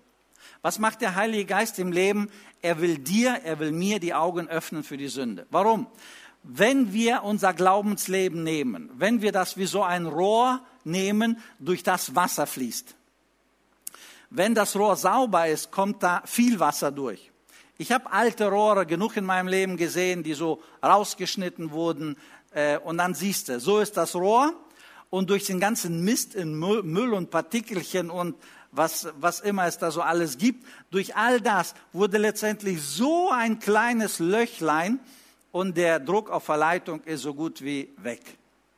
[0.66, 2.28] Was macht der Heilige Geist im Leben?
[2.64, 5.46] Er will dir, er will mir die Augen öffnen für die Sünde.
[5.52, 5.86] Warum?
[6.42, 12.16] Wenn wir unser Glaubensleben nehmen, wenn wir das wie so ein Rohr nehmen, durch das
[12.16, 12.96] Wasser fließt.
[14.32, 17.30] Wenn das Rohr sauber ist, kommt da viel Wasser durch.
[17.78, 22.18] Ich habe alte Rohre genug in meinem Leben gesehen, die so rausgeschnitten wurden.
[22.50, 24.52] Äh, und dann siehst du, so ist das Rohr.
[25.12, 28.36] Und durch den ganzen Mist in Müll und Partikelchen und
[28.76, 30.66] was, was immer es da so alles gibt.
[30.92, 35.00] Durch all das wurde letztendlich so ein kleines Löchlein
[35.52, 38.22] und der Druck auf Verleitung ist so gut wie weg.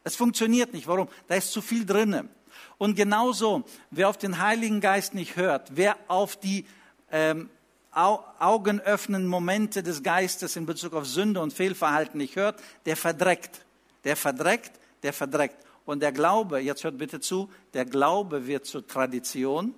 [0.04, 0.88] Es funktioniert nicht.
[0.88, 1.08] Warum?
[1.28, 2.30] Da ist zu viel drinne.
[2.78, 6.66] Und genauso, wer auf den Heiligen Geist nicht hört, wer auf die
[7.12, 7.50] ähm,
[7.92, 13.66] augenöffnenden Momente des Geistes in Bezug auf Sünde und Fehlverhalten nicht hört, der verdreckt.
[14.04, 15.58] Der verdreckt, der verdreckt.
[15.86, 19.74] Und der Glaube, jetzt hört bitte zu, der Glaube wird zur Tradition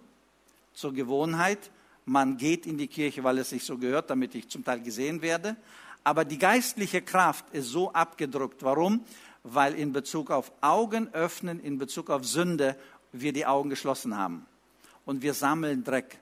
[0.73, 1.71] zur Gewohnheit.
[2.05, 5.21] Man geht in die Kirche, weil es sich so gehört, damit ich zum Teil gesehen
[5.21, 5.55] werde.
[6.03, 8.63] Aber die geistliche Kraft ist so abgedrückt.
[8.63, 9.03] Warum?
[9.43, 12.75] Weil in Bezug auf Augen öffnen, in Bezug auf Sünde,
[13.11, 14.45] wir die Augen geschlossen haben.
[15.05, 16.19] Und wir sammeln Dreck.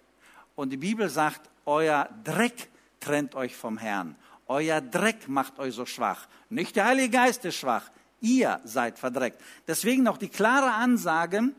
[0.56, 4.16] Und die Bibel sagt, euer Dreck trennt euch vom Herrn.
[4.48, 6.28] Euer Dreck macht euch so schwach.
[6.50, 7.90] Nicht der Heilige Geist ist schwach.
[8.22, 9.42] Ihr seid verdreckt.
[9.68, 11.52] Deswegen noch die klare Ansage,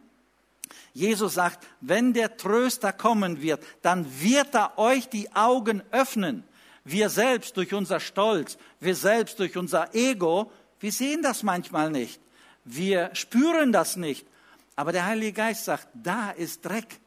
[0.93, 6.45] Jesus sagt, wenn der Tröster kommen wird, dann wird er euch die Augen öffnen.
[6.85, 10.51] Wir selbst durch unser Stolz, wir selbst durch unser Ego,
[10.81, 12.21] wir sehen das manchmal nicht.
[12.65, 14.27] Wir spüren das nicht.
[14.77, 17.01] Aber der Heilige Geist sagt, da ist Dreck.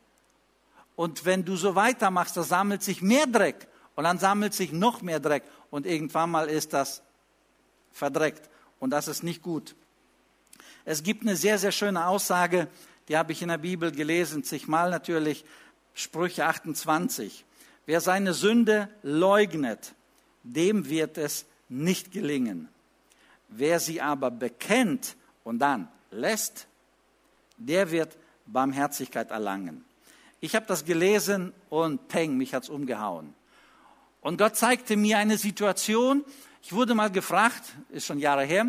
[0.96, 3.68] Und wenn du so weitermachst, da sammelt sich mehr Dreck.
[3.96, 5.44] Und dann sammelt sich noch mehr Dreck.
[5.70, 7.02] Und irgendwann mal ist das
[7.92, 8.50] verdreckt.
[8.80, 9.76] Und das ist nicht gut.
[10.86, 12.68] Es gibt eine sehr, sehr schöne Aussage
[13.12, 15.44] die habe ich in der Bibel gelesen, zigmal natürlich,
[15.94, 17.44] Sprüche 28.
[17.86, 19.96] Wer seine Sünde leugnet,
[20.44, 22.70] dem wird es nicht gelingen.
[23.50, 26.68] Wer sie aber bekennt und dann lässt,
[27.58, 29.84] der wird Barmherzigkeit erlangen.
[30.40, 33.34] Ich habe das gelesen und peng, mich hat's umgehauen.
[34.22, 36.24] Und Gott zeigte mir eine Situation.
[36.64, 38.68] Ich wurde mal gefragt, ist schon Jahre her,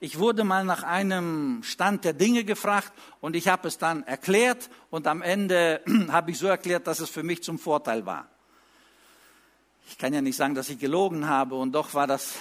[0.00, 4.70] ich wurde mal nach einem Stand der Dinge gefragt und ich habe es dann erklärt
[4.90, 8.28] und am Ende habe ich so erklärt, dass es für mich zum Vorteil war.
[9.88, 12.34] Ich kann ja nicht sagen, dass ich gelogen habe und doch war das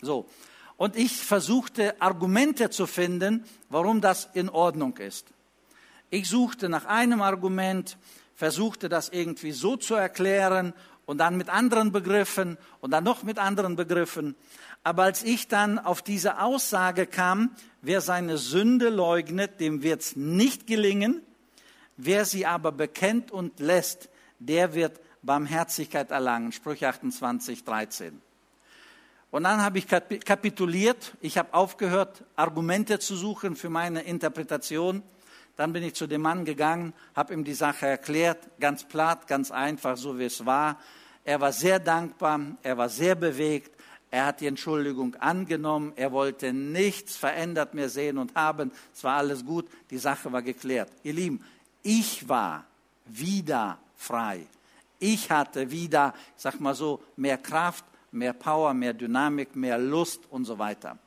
[0.00, 0.28] so.
[0.76, 5.26] Und ich versuchte Argumente zu finden, warum das in Ordnung ist.
[6.10, 7.96] Ich suchte nach einem Argument,
[8.34, 10.74] versuchte das irgendwie so zu erklären
[11.06, 14.36] und dann mit anderen Begriffen und dann noch mit anderen Begriffen.
[14.84, 20.66] Aber als ich dann auf diese Aussage kam, wer seine Sünde leugnet, dem wird's nicht
[20.66, 21.22] gelingen.
[21.96, 26.52] Wer sie aber bekennt und lässt, der wird Barmherzigkeit erlangen.
[26.52, 28.20] Sprüche 28, 13.
[29.30, 31.14] Und dann habe ich kapituliert.
[31.20, 35.02] Ich habe aufgehört, Argumente zu suchen für meine Interpretation.
[35.56, 39.50] Dann bin ich zu dem Mann gegangen, habe ihm die Sache erklärt, ganz platt, ganz
[39.50, 40.78] einfach, so wie es war.
[41.24, 43.73] Er war sehr dankbar, er war sehr bewegt,
[44.10, 45.92] Er hat die Entschuldigung angenommen.
[45.96, 48.70] Er wollte nichts verändert mehr sehen und haben.
[48.94, 49.66] Es war alles gut.
[49.90, 50.90] Die Sache war geklärt.
[51.02, 51.44] Ihr Lieben,
[51.82, 52.64] ich war
[53.06, 54.46] wieder frei.
[54.98, 60.20] Ich hatte wieder, ich sag mal so, mehr Kraft, mehr Power, mehr Dynamik, mehr Lust
[60.30, 60.98] und so weiter.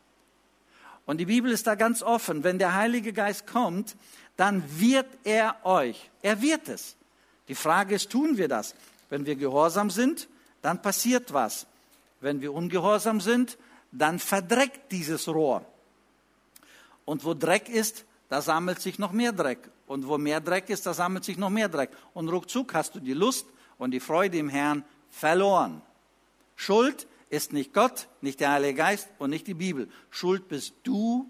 [1.06, 2.44] Und die Bibel ist da ganz offen.
[2.44, 3.96] Wenn der Heilige Geist kommt,
[4.36, 6.10] dann wird er euch.
[6.22, 6.96] Er wird es.
[7.48, 8.76] Die Frage ist, tun wir das?
[9.10, 10.28] Wenn wir gehorsam sind,
[10.62, 11.66] dann passiert was.
[12.20, 13.58] Wenn wir ungehorsam sind,
[13.92, 15.66] dann verdreckt dieses Rohr.
[17.06, 19.70] Und wo Dreck ist, da sammelt sich noch mehr Dreck.
[19.86, 21.92] Und wo mehr Dreck ist, da sammelt sich noch mehr Dreck.
[22.14, 23.48] Und ruckzuck hast du die Lust
[23.78, 25.82] und die Freude im Herrn verloren.
[26.56, 29.90] Schuld ist nicht Gott, nicht der Heilige Geist und nicht die Bibel.
[30.10, 31.30] Schuld bist du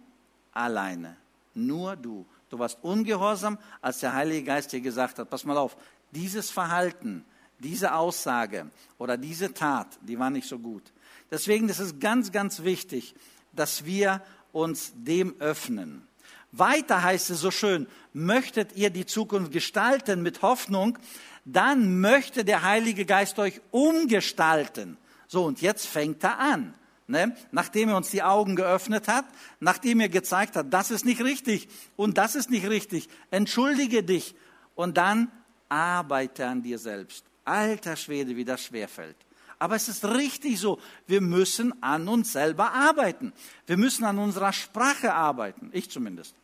[0.53, 1.17] alleine.
[1.53, 2.25] Nur du.
[2.49, 5.75] Du warst ungehorsam, als der Heilige Geist dir gesagt hat, pass mal auf,
[6.11, 7.25] dieses Verhalten,
[7.59, 10.83] diese Aussage oder diese Tat, die war nicht so gut.
[11.31, 13.15] Deswegen ist es ganz, ganz wichtig,
[13.53, 16.07] dass wir uns dem öffnen.
[16.51, 20.97] Weiter heißt es so schön, möchtet ihr die Zukunft gestalten mit Hoffnung,
[21.45, 24.97] dann möchte der Heilige Geist euch umgestalten.
[25.27, 26.73] So, und jetzt fängt er an.
[27.07, 27.35] Ne?
[27.51, 29.25] Nachdem er uns die Augen geöffnet hat,
[29.59, 34.35] nachdem er gezeigt hat, das ist nicht richtig und das ist nicht richtig, entschuldige dich
[34.75, 35.31] und dann
[35.69, 37.26] arbeite an dir selbst.
[37.47, 39.15] Alter Schwede, wie das schwerfällt.
[39.59, 43.33] Aber es ist richtig so, wir müssen an uns selber arbeiten.
[43.65, 46.35] Wir müssen an unserer Sprache arbeiten, ich zumindest.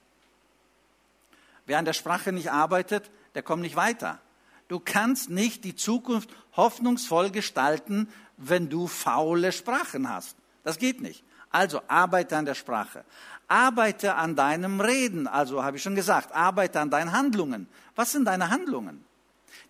[1.65, 4.19] Wer an der Sprache nicht arbeitet, der kommt nicht weiter.
[4.67, 10.35] Du kannst nicht die Zukunft hoffnungsvoll gestalten, wenn du faule Sprachen hast.
[10.63, 11.23] Das geht nicht.
[11.51, 13.05] Also arbeite an der Sprache.
[13.47, 15.27] Arbeite an deinem Reden.
[15.27, 17.67] Also habe ich schon gesagt, arbeite an deinen Handlungen.
[17.95, 19.05] Was sind deine Handlungen?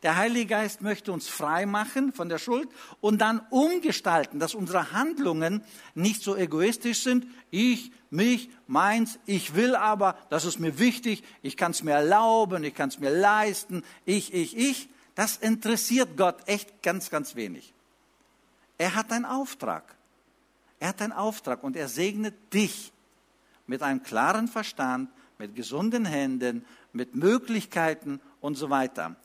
[0.03, 2.67] Der Heilige Geist möchte uns frei machen von der Schuld
[2.99, 5.63] und dann umgestalten, dass unsere Handlungen
[5.95, 7.25] nicht so egoistisch sind.
[7.51, 12.65] Ich, mich, meins, ich will aber, das ist mir wichtig, ich kann es mir erlauben,
[12.65, 14.89] ich kann es mir leisten, ich, ich, ich.
[15.15, 17.73] Das interessiert Gott echt ganz, ganz wenig.
[18.77, 19.95] Er hat einen Auftrag.
[20.79, 22.91] Er hat einen Auftrag und er segnet dich
[23.67, 29.15] mit einem klaren Verstand, mit gesunden Händen, mit Möglichkeiten und so weiter.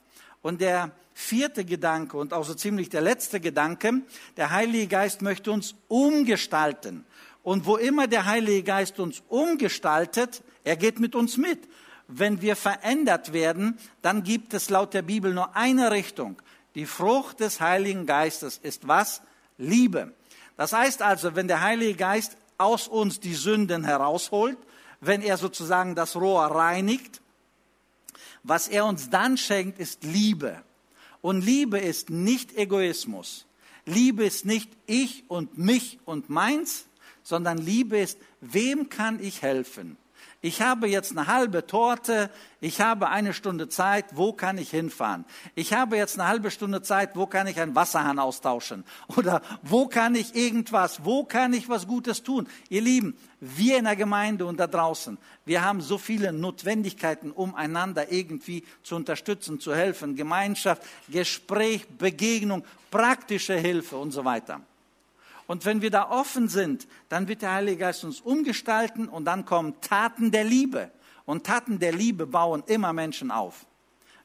[0.41, 4.01] Und der vierte Gedanke und auch so ziemlich der letzte Gedanke,
[4.37, 7.05] der Heilige Geist möchte uns umgestalten.
[7.43, 11.67] Und wo immer der Heilige Geist uns umgestaltet, er geht mit uns mit.
[12.07, 16.41] Wenn wir verändert werden, dann gibt es laut der Bibel nur eine Richtung.
[16.75, 19.21] Die Frucht des Heiligen Geistes ist was?
[19.57, 20.13] Liebe.
[20.57, 24.57] Das heißt also, wenn der Heilige Geist aus uns die Sünden herausholt,
[25.01, 27.21] wenn er sozusagen das Rohr reinigt,
[28.43, 30.63] was er uns dann schenkt, ist Liebe.
[31.21, 33.45] Und Liebe ist nicht Egoismus.
[33.85, 36.85] Liebe ist nicht ich und mich und meins,
[37.23, 39.97] sondern Liebe ist, wem kann ich helfen?
[40.41, 42.29] Ich habe jetzt eine halbe Torte,
[42.61, 45.25] ich habe eine Stunde Zeit, wo kann ich hinfahren?
[45.53, 48.85] Ich habe jetzt eine halbe Stunde Zeit, wo kann ich einen Wasserhahn austauschen?
[49.17, 52.47] Oder wo kann ich irgendwas, wo kann ich was Gutes tun?
[52.69, 57.53] Ihr Lieben, wir in der Gemeinde und da draußen, wir haben so viele Notwendigkeiten, um
[57.53, 60.15] einander irgendwie zu unterstützen, zu helfen.
[60.15, 64.61] Gemeinschaft, Gespräch, Begegnung, praktische Hilfe und so weiter.
[65.49, 69.45] Und wenn wir da offen sind, dann wird der Heilige Geist uns umgestalten und dann
[69.45, 70.91] kommen Taten der Liebe.
[71.25, 73.65] Und Taten der Liebe bauen immer Menschen auf.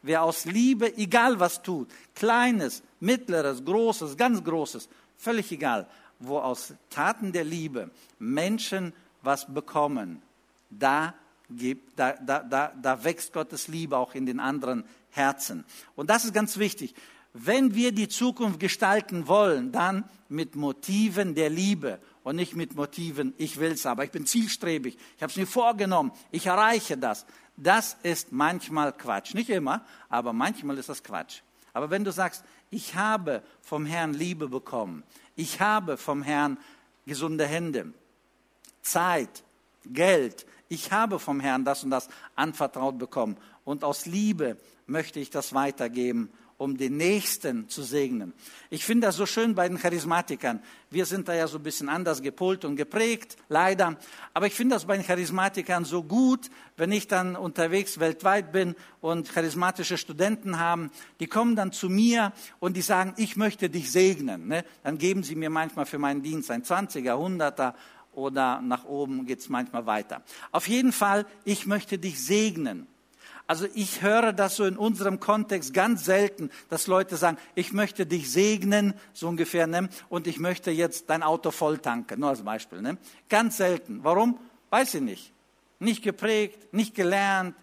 [0.02, 6.74] Wer aus Liebe, egal was tut, kleines, mittleres, großes, ganz großes, völlig egal, wo aus
[6.90, 10.20] Taten der Liebe Menschen was bekommen,
[10.68, 11.14] da,
[11.48, 15.64] gibt, da, da, da, da wächst Gottes Liebe auch in den anderen Herzen.
[15.96, 16.94] Und das ist ganz wichtig.
[17.36, 23.34] Wenn wir die Zukunft gestalten wollen, dann mit Motiven der Liebe und nicht mit Motiven,
[23.38, 27.26] ich will's aber, ich bin zielstrebig, ich habe es mir vorgenommen, ich erreiche das.
[27.56, 29.34] Das ist manchmal Quatsch.
[29.34, 31.40] Nicht immer, aber manchmal ist das Quatsch.
[31.72, 35.02] Aber wenn du sagst, ich habe vom Herrn Liebe bekommen,
[35.34, 36.56] ich habe vom Herrn
[37.04, 37.92] gesunde Hände,
[38.80, 39.42] Zeit,
[39.86, 44.56] Geld, ich habe vom Herrn das und das anvertraut bekommen und aus Liebe
[44.86, 48.32] möchte ich das weitergeben um den Nächsten zu segnen.
[48.70, 50.60] Ich finde das so schön bei den Charismatikern.
[50.90, 53.96] Wir sind da ja so ein bisschen anders gepolt und geprägt, leider.
[54.32, 58.74] Aber ich finde das bei den Charismatikern so gut, wenn ich dann unterwegs weltweit bin
[59.00, 60.90] und charismatische Studenten haben,
[61.20, 64.48] die kommen dann zu mir und die sagen, ich möchte dich segnen.
[64.48, 64.64] Ne?
[64.82, 67.74] Dann geben sie mir manchmal für meinen Dienst ein 20er, 100er
[68.12, 70.22] oder nach oben geht es manchmal weiter.
[70.52, 72.86] Auf jeden Fall, ich möchte dich segnen.
[73.46, 78.06] Also ich höre das so in unserem Kontext ganz selten, dass Leute sagen, ich möchte
[78.06, 79.90] dich segnen, so ungefähr, ne?
[80.08, 82.80] und ich möchte jetzt dein Auto voll tanken, nur als Beispiel.
[82.80, 82.96] Ne?
[83.28, 84.02] Ganz selten.
[84.02, 84.38] Warum?
[84.70, 85.32] Weiß ich nicht.
[85.78, 87.54] Nicht geprägt, nicht gelernt,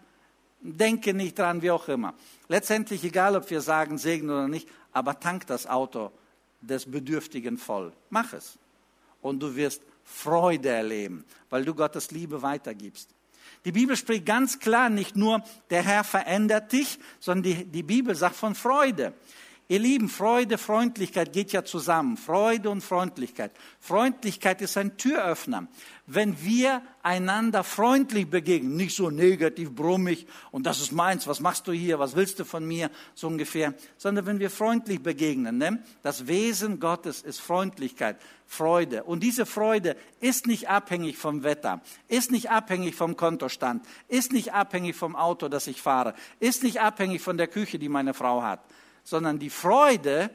[0.61, 2.13] denke nicht dran, wie auch immer.
[2.47, 6.11] Letztendlich egal, ob wir sagen segnen oder nicht, aber tank das Auto
[6.61, 7.91] des Bedürftigen voll.
[8.11, 8.59] Mach es.
[9.21, 13.09] Und du wirst Freude erleben, weil du Gottes Liebe weitergibst.
[13.65, 18.15] Die Bibel spricht ganz klar nicht nur, der Herr verändert dich, sondern die, die Bibel
[18.15, 19.13] sagt von Freude.
[19.71, 22.17] Ihr Lieben, Freude, Freundlichkeit geht ja zusammen.
[22.17, 23.53] Freude und Freundlichkeit.
[23.79, 25.69] Freundlichkeit ist ein Türöffner.
[26.07, 31.69] Wenn wir einander freundlich begegnen, nicht so negativ, brummig und das ist meins, was machst
[31.69, 35.81] du hier, was willst du von mir, so ungefähr, sondern wenn wir freundlich begegnen, ne?
[36.03, 39.05] das Wesen Gottes ist Freundlichkeit, Freude.
[39.05, 44.51] Und diese Freude ist nicht abhängig vom Wetter, ist nicht abhängig vom Kontostand, ist nicht
[44.51, 48.43] abhängig vom Auto, das ich fahre, ist nicht abhängig von der Küche, die meine Frau
[48.43, 48.59] hat
[49.03, 50.29] sondern die Freude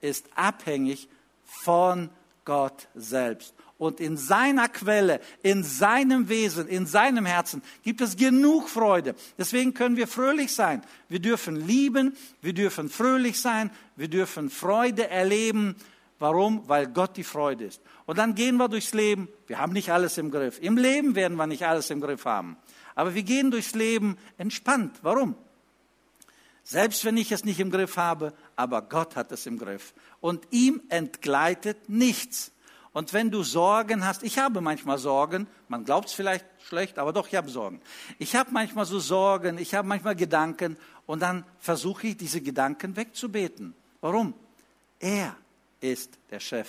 [0.00, 1.08] ist abhängig
[1.44, 2.10] von
[2.44, 3.54] Gott selbst.
[3.78, 9.14] Und in seiner Quelle, in seinem Wesen, in seinem Herzen gibt es genug Freude.
[9.38, 10.82] Deswegen können wir fröhlich sein.
[11.08, 15.76] Wir dürfen lieben, wir dürfen fröhlich sein, wir dürfen Freude erleben.
[16.18, 16.68] Warum?
[16.68, 17.80] Weil Gott die Freude ist.
[18.04, 19.28] Und dann gehen wir durchs Leben.
[19.46, 20.58] Wir haben nicht alles im Griff.
[20.60, 22.58] Im Leben werden wir nicht alles im Griff haben.
[22.94, 24.98] Aber wir gehen durchs Leben entspannt.
[25.00, 25.34] Warum?
[26.70, 29.92] Selbst wenn ich es nicht im Griff habe, aber Gott hat es im Griff.
[30.20, 32.52] Und ihm entgleitet nichts.
[32.92, 37.12] Und wenn du Sorgen hast, ich habe manchmal Sorgen, man glaubt es vielleicht schlecht, aber
[37.12, 37.80] doch, ich habe Sorgen.
[38.20, 42.94] Ich habe manchmal so Sorgen, ich habe manchmal Gedanken und dann versuche ich, diese Gedanken
[42.94, 43.74] wegzubeten.
[44.00, 44.32] Warum?
[45.00, 45.34] Er
[45.80, 46.68] ist der Chef.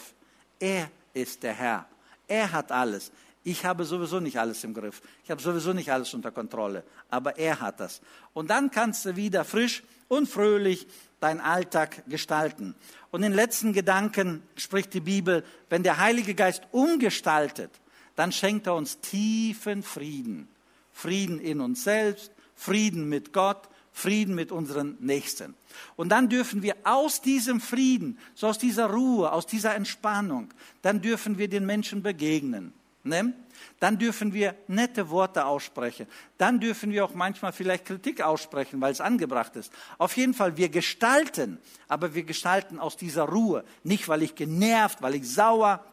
[0.59, 1.85] Er ist der Herr.
[2.27, 3.11] Er hat alles.
[3.43, 5.01] Ich habe sowieso nicht alles im Griff.
[5.23, 6.83] Ich habe sowieso nicht alles unter Kontrolle.
[7.09, 8.01] Aber er hat das.
[8.33, 10.87] Und dann kannst du wieder frisch und fröhlich
[11.19, 12.75] deinen Alltag gestalten.
[13.09, 17.71] Und in den letzten Gedanken spricht die Bibel, wenn der Heilige Geist umgestaltet,
[18.15, 20.47] dann schenkt er uns tiefen Frieden.
[20.91, 25.55] Frieden in uns selbst, Frieden mit Gott, Frieden mit unseren Nächsten.
[25.95, 31.01] Und dann dürfen wir aus diesem Frieden, so aus dieser Ruhe, aus dieser Entspannung, dann
[31.01, 32.73] dürfen wir den Menschen begegnen.
[33.03, 33.33] Ne?
[33.79, 36.05] Dann dürfen wir nette Worte aussprechen.
[36.37, 39.71] Dann dürfen wir auch manchmal vielleicht Kritik aussprechen, weil es angebracht ist.
[39.97, 43.63] Auf jeden Fall, wir gestalten, aber wir gestalten aus dieser Ruhe.
[43.83, 45.83] Nicht, weil ich genervt, weil ich sauer,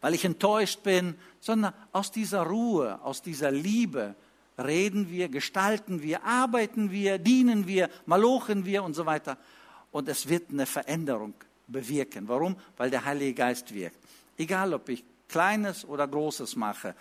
[0.00, 4.16] weil ich enttäuscht bin, sondern aus dieser Ruhe, aus dieser Liebe
[4.58, 9.38] reden wir, gestalten wir, arbeiten wir, dienen wir, malochen wir und so weiter.
[9.92, 11.34] Und es wird eine Veränderung
[11.66, 12.28] bewirken.
[12.28, 12.56] Warum?
[12.76, 13.98] Weil der Heilige Geist wirkt.
[14.36, 16.94] Egal, ob ich Kleines oder Großes mache,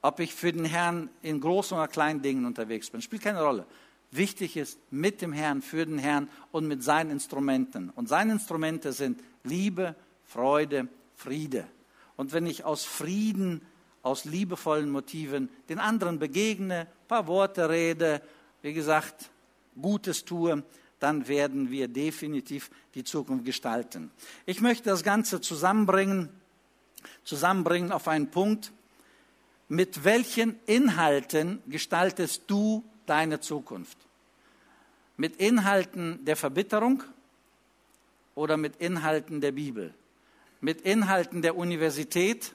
[0.00, 3.66] ob ich für den Herrn in großen oder kleinen Dingen unterwegs bin, spielt keine Rolle.
[4.10, 7.90] Wichtig ist mit dem Herrn, für den Herrn und mit seinen Instrumenten.
[7.90, 11.66] Und seine Instrumente sind Liebe, Freude, Friede.
[12.16, 13.60] Und wenn ich aus Frieden,
[14.02, 18.22] aus liebevollen Motiven den anderen begegne, ein paar Worte rede,
[18.62, 19.30] wie gesagt,
[19.80, 20.62] Gutes tue,
[21.00, 24.10] dann werden wir definitiv die Zukunft gestalten.
[24.46, 26.30] Ich möchte das Ganze zusammenbringen
[27.24, 28.72] zusammenbringen auf einen Punkt.
[29.68, 33.98] Mit welchen Inhalten gestaltest du deine Zukunft?
[35.16, 37.02] Mit Inhalten der Verbitterung
[38.34, 39.92] oder mit Inhalten der Bibel?
[40.60, 42.54] Mit Inhalten der Universität?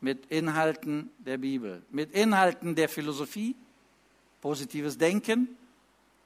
[0.00, 1.82] Mit Inhalten der Bibel?
[1.90, 3.56] Mit Inhalten der Philosophie?
[4.40, 5.56] Positives Denken?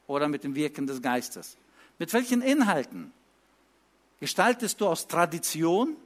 [0.07, 1.57] Oder mit dem Wirken des Geistes?
[1.99, 3.13] Mit welchen Inhalten?
[4.21, 5.97] Gestaltest du aus Tradition?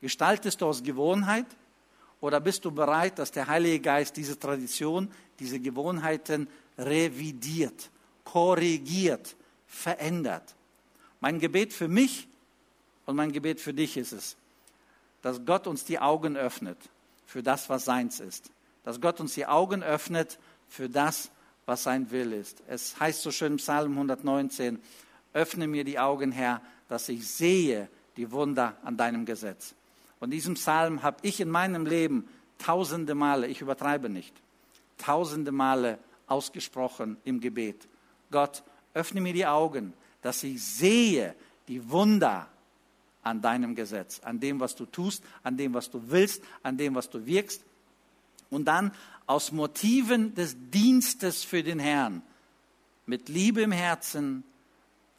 [0.00, 1.46] Gestaltest du aus Gewohnheit
[2.20, 7.90] oder bist du bereit, dass der Heilige Geist diese Tradition, diese Gewohnheiten revidiert,
[8.24, 9.36] korrigiert,
[9.66, 10.54] verändert?
[11.20, 12.28] Mein Gebet für mich
[13.06, 14.36] und mein Gebet für dich ist es,
[15.22, 16.78] dass Gott uns die Augen öffnet
[17.26, 18.50] für das, was seins ist.
[18.84, 20.38] Dass Gott uns die Augen öffnet
[20.68, 21.30] für das,
[21.66, 22.62] was sein Will ist.
[22.68, 24.80] Es heißt so schön im Psalm 119,
[25.34, 29.74] öffne mir die Augen, Herr, dass ich sehe die Wunder an deinem Gesetz.
[30.20, 34.34] Und diesen Psalm habe ich in meinem Leben tausende Male, ich übertreibe nicht,
[34.98, 37.88] tausende Male ausgesprochen im Gebet.
[38.30, 38.62] Gott,
[38.94, 41.34] öffne mir die Augen, dass ich sehe
[41.68, 42.48] die Wunder
[43.22, 46.94] an deinem Gesetz, an dem, was du tust, an dem, was du willst, an dem,
[46.94, 47.64] was du wirkst.
[48.50, 48.92] Und dann
[49.26, 52.22] aus Motiven des Dienstes für den Herrn,
[53.06, 54.44] mit Liebe im Herzen,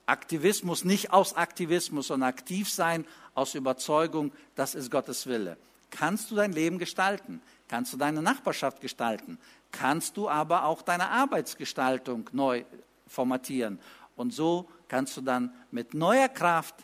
[0.10, 5.58] Aktivismus nicht aus Aktivismus, sondern aktiv sein aus Überzeugung, das ist Gottes Wille.
[5.92, 7.42] Kannst du dein Leben gestalten?
[7.70, 9.38] kannst du deine Nachbarschaft gestalten,
[9.72, 12.66] kannst du aber auch deine Arbeitsgestaltung neu
[13.08, 13.80] formatieren.
[14.18, 16.76] Und so kannst du dann mit neuer Kraft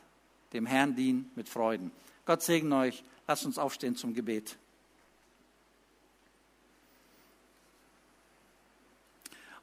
[0.54, 1.92] dem Herrn dienen, mit Freuden.
[2.26, 3.04] Gott segne euch.
[3.28, 4.56] Lasst uns aufstehen zum Gebet.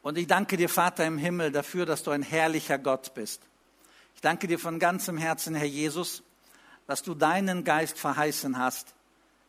[0.03, 3.41] Und ich danke dir, Vater im Himmel, dafür, dass du ein herrlicher Gott bist.
[4.23, 6.23] Ich danke dir von ganzem Herzen, Herr Jesus,
[6.87, 8.95] dass du deinen Geist verheißen hast.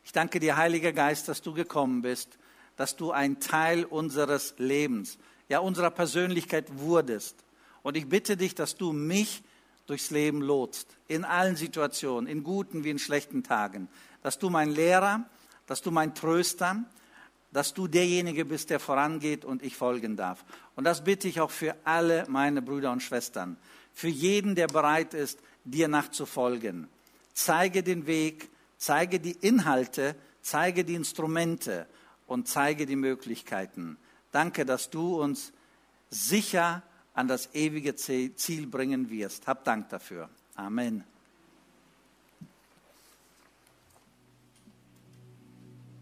[0.03, 2.39] Ich danke dir, Heiliger Geist, dass du gekommen bist,
[2.76, 7.36] dass du ein Teil unseres Lebens, ja unserer Persönlichkeit wurdest.
[7.84, 9.43] Und ich bitte dich, dass du mich
[9.86, 13.89] durchs Leben lotst, in allen Situationen, in guten wie in schlechten Tagen,
[14.24, 15.24] dass du mein Lehrer,
[15.67, 16.84] dass du mein Tröster,
[17.51, 20.43] dass du derjenige bist, der vorangeht und ich folgen darf.
[20.76, 23.57] Und das bitte ich auch für alle meine Brüder und Schwestern,
[23.93, 26.87] für jeden, der bereit ist, dir nachzufolgen.
[27.33, 31.87] Zeige den Weg, zeige die Inhalte, zeige die Instrumente
[32.27, 33.97] und zeige die Möglichkeiten.
[34.31, 35.53] Danke, dass du uns
[36.09, 36.83] sicher
[37.13, 39.47] an das ewige Ziel bringen wirst.
[39.47, 40.29] Hab Dank dafür.
[40.55, 41.03] Amen.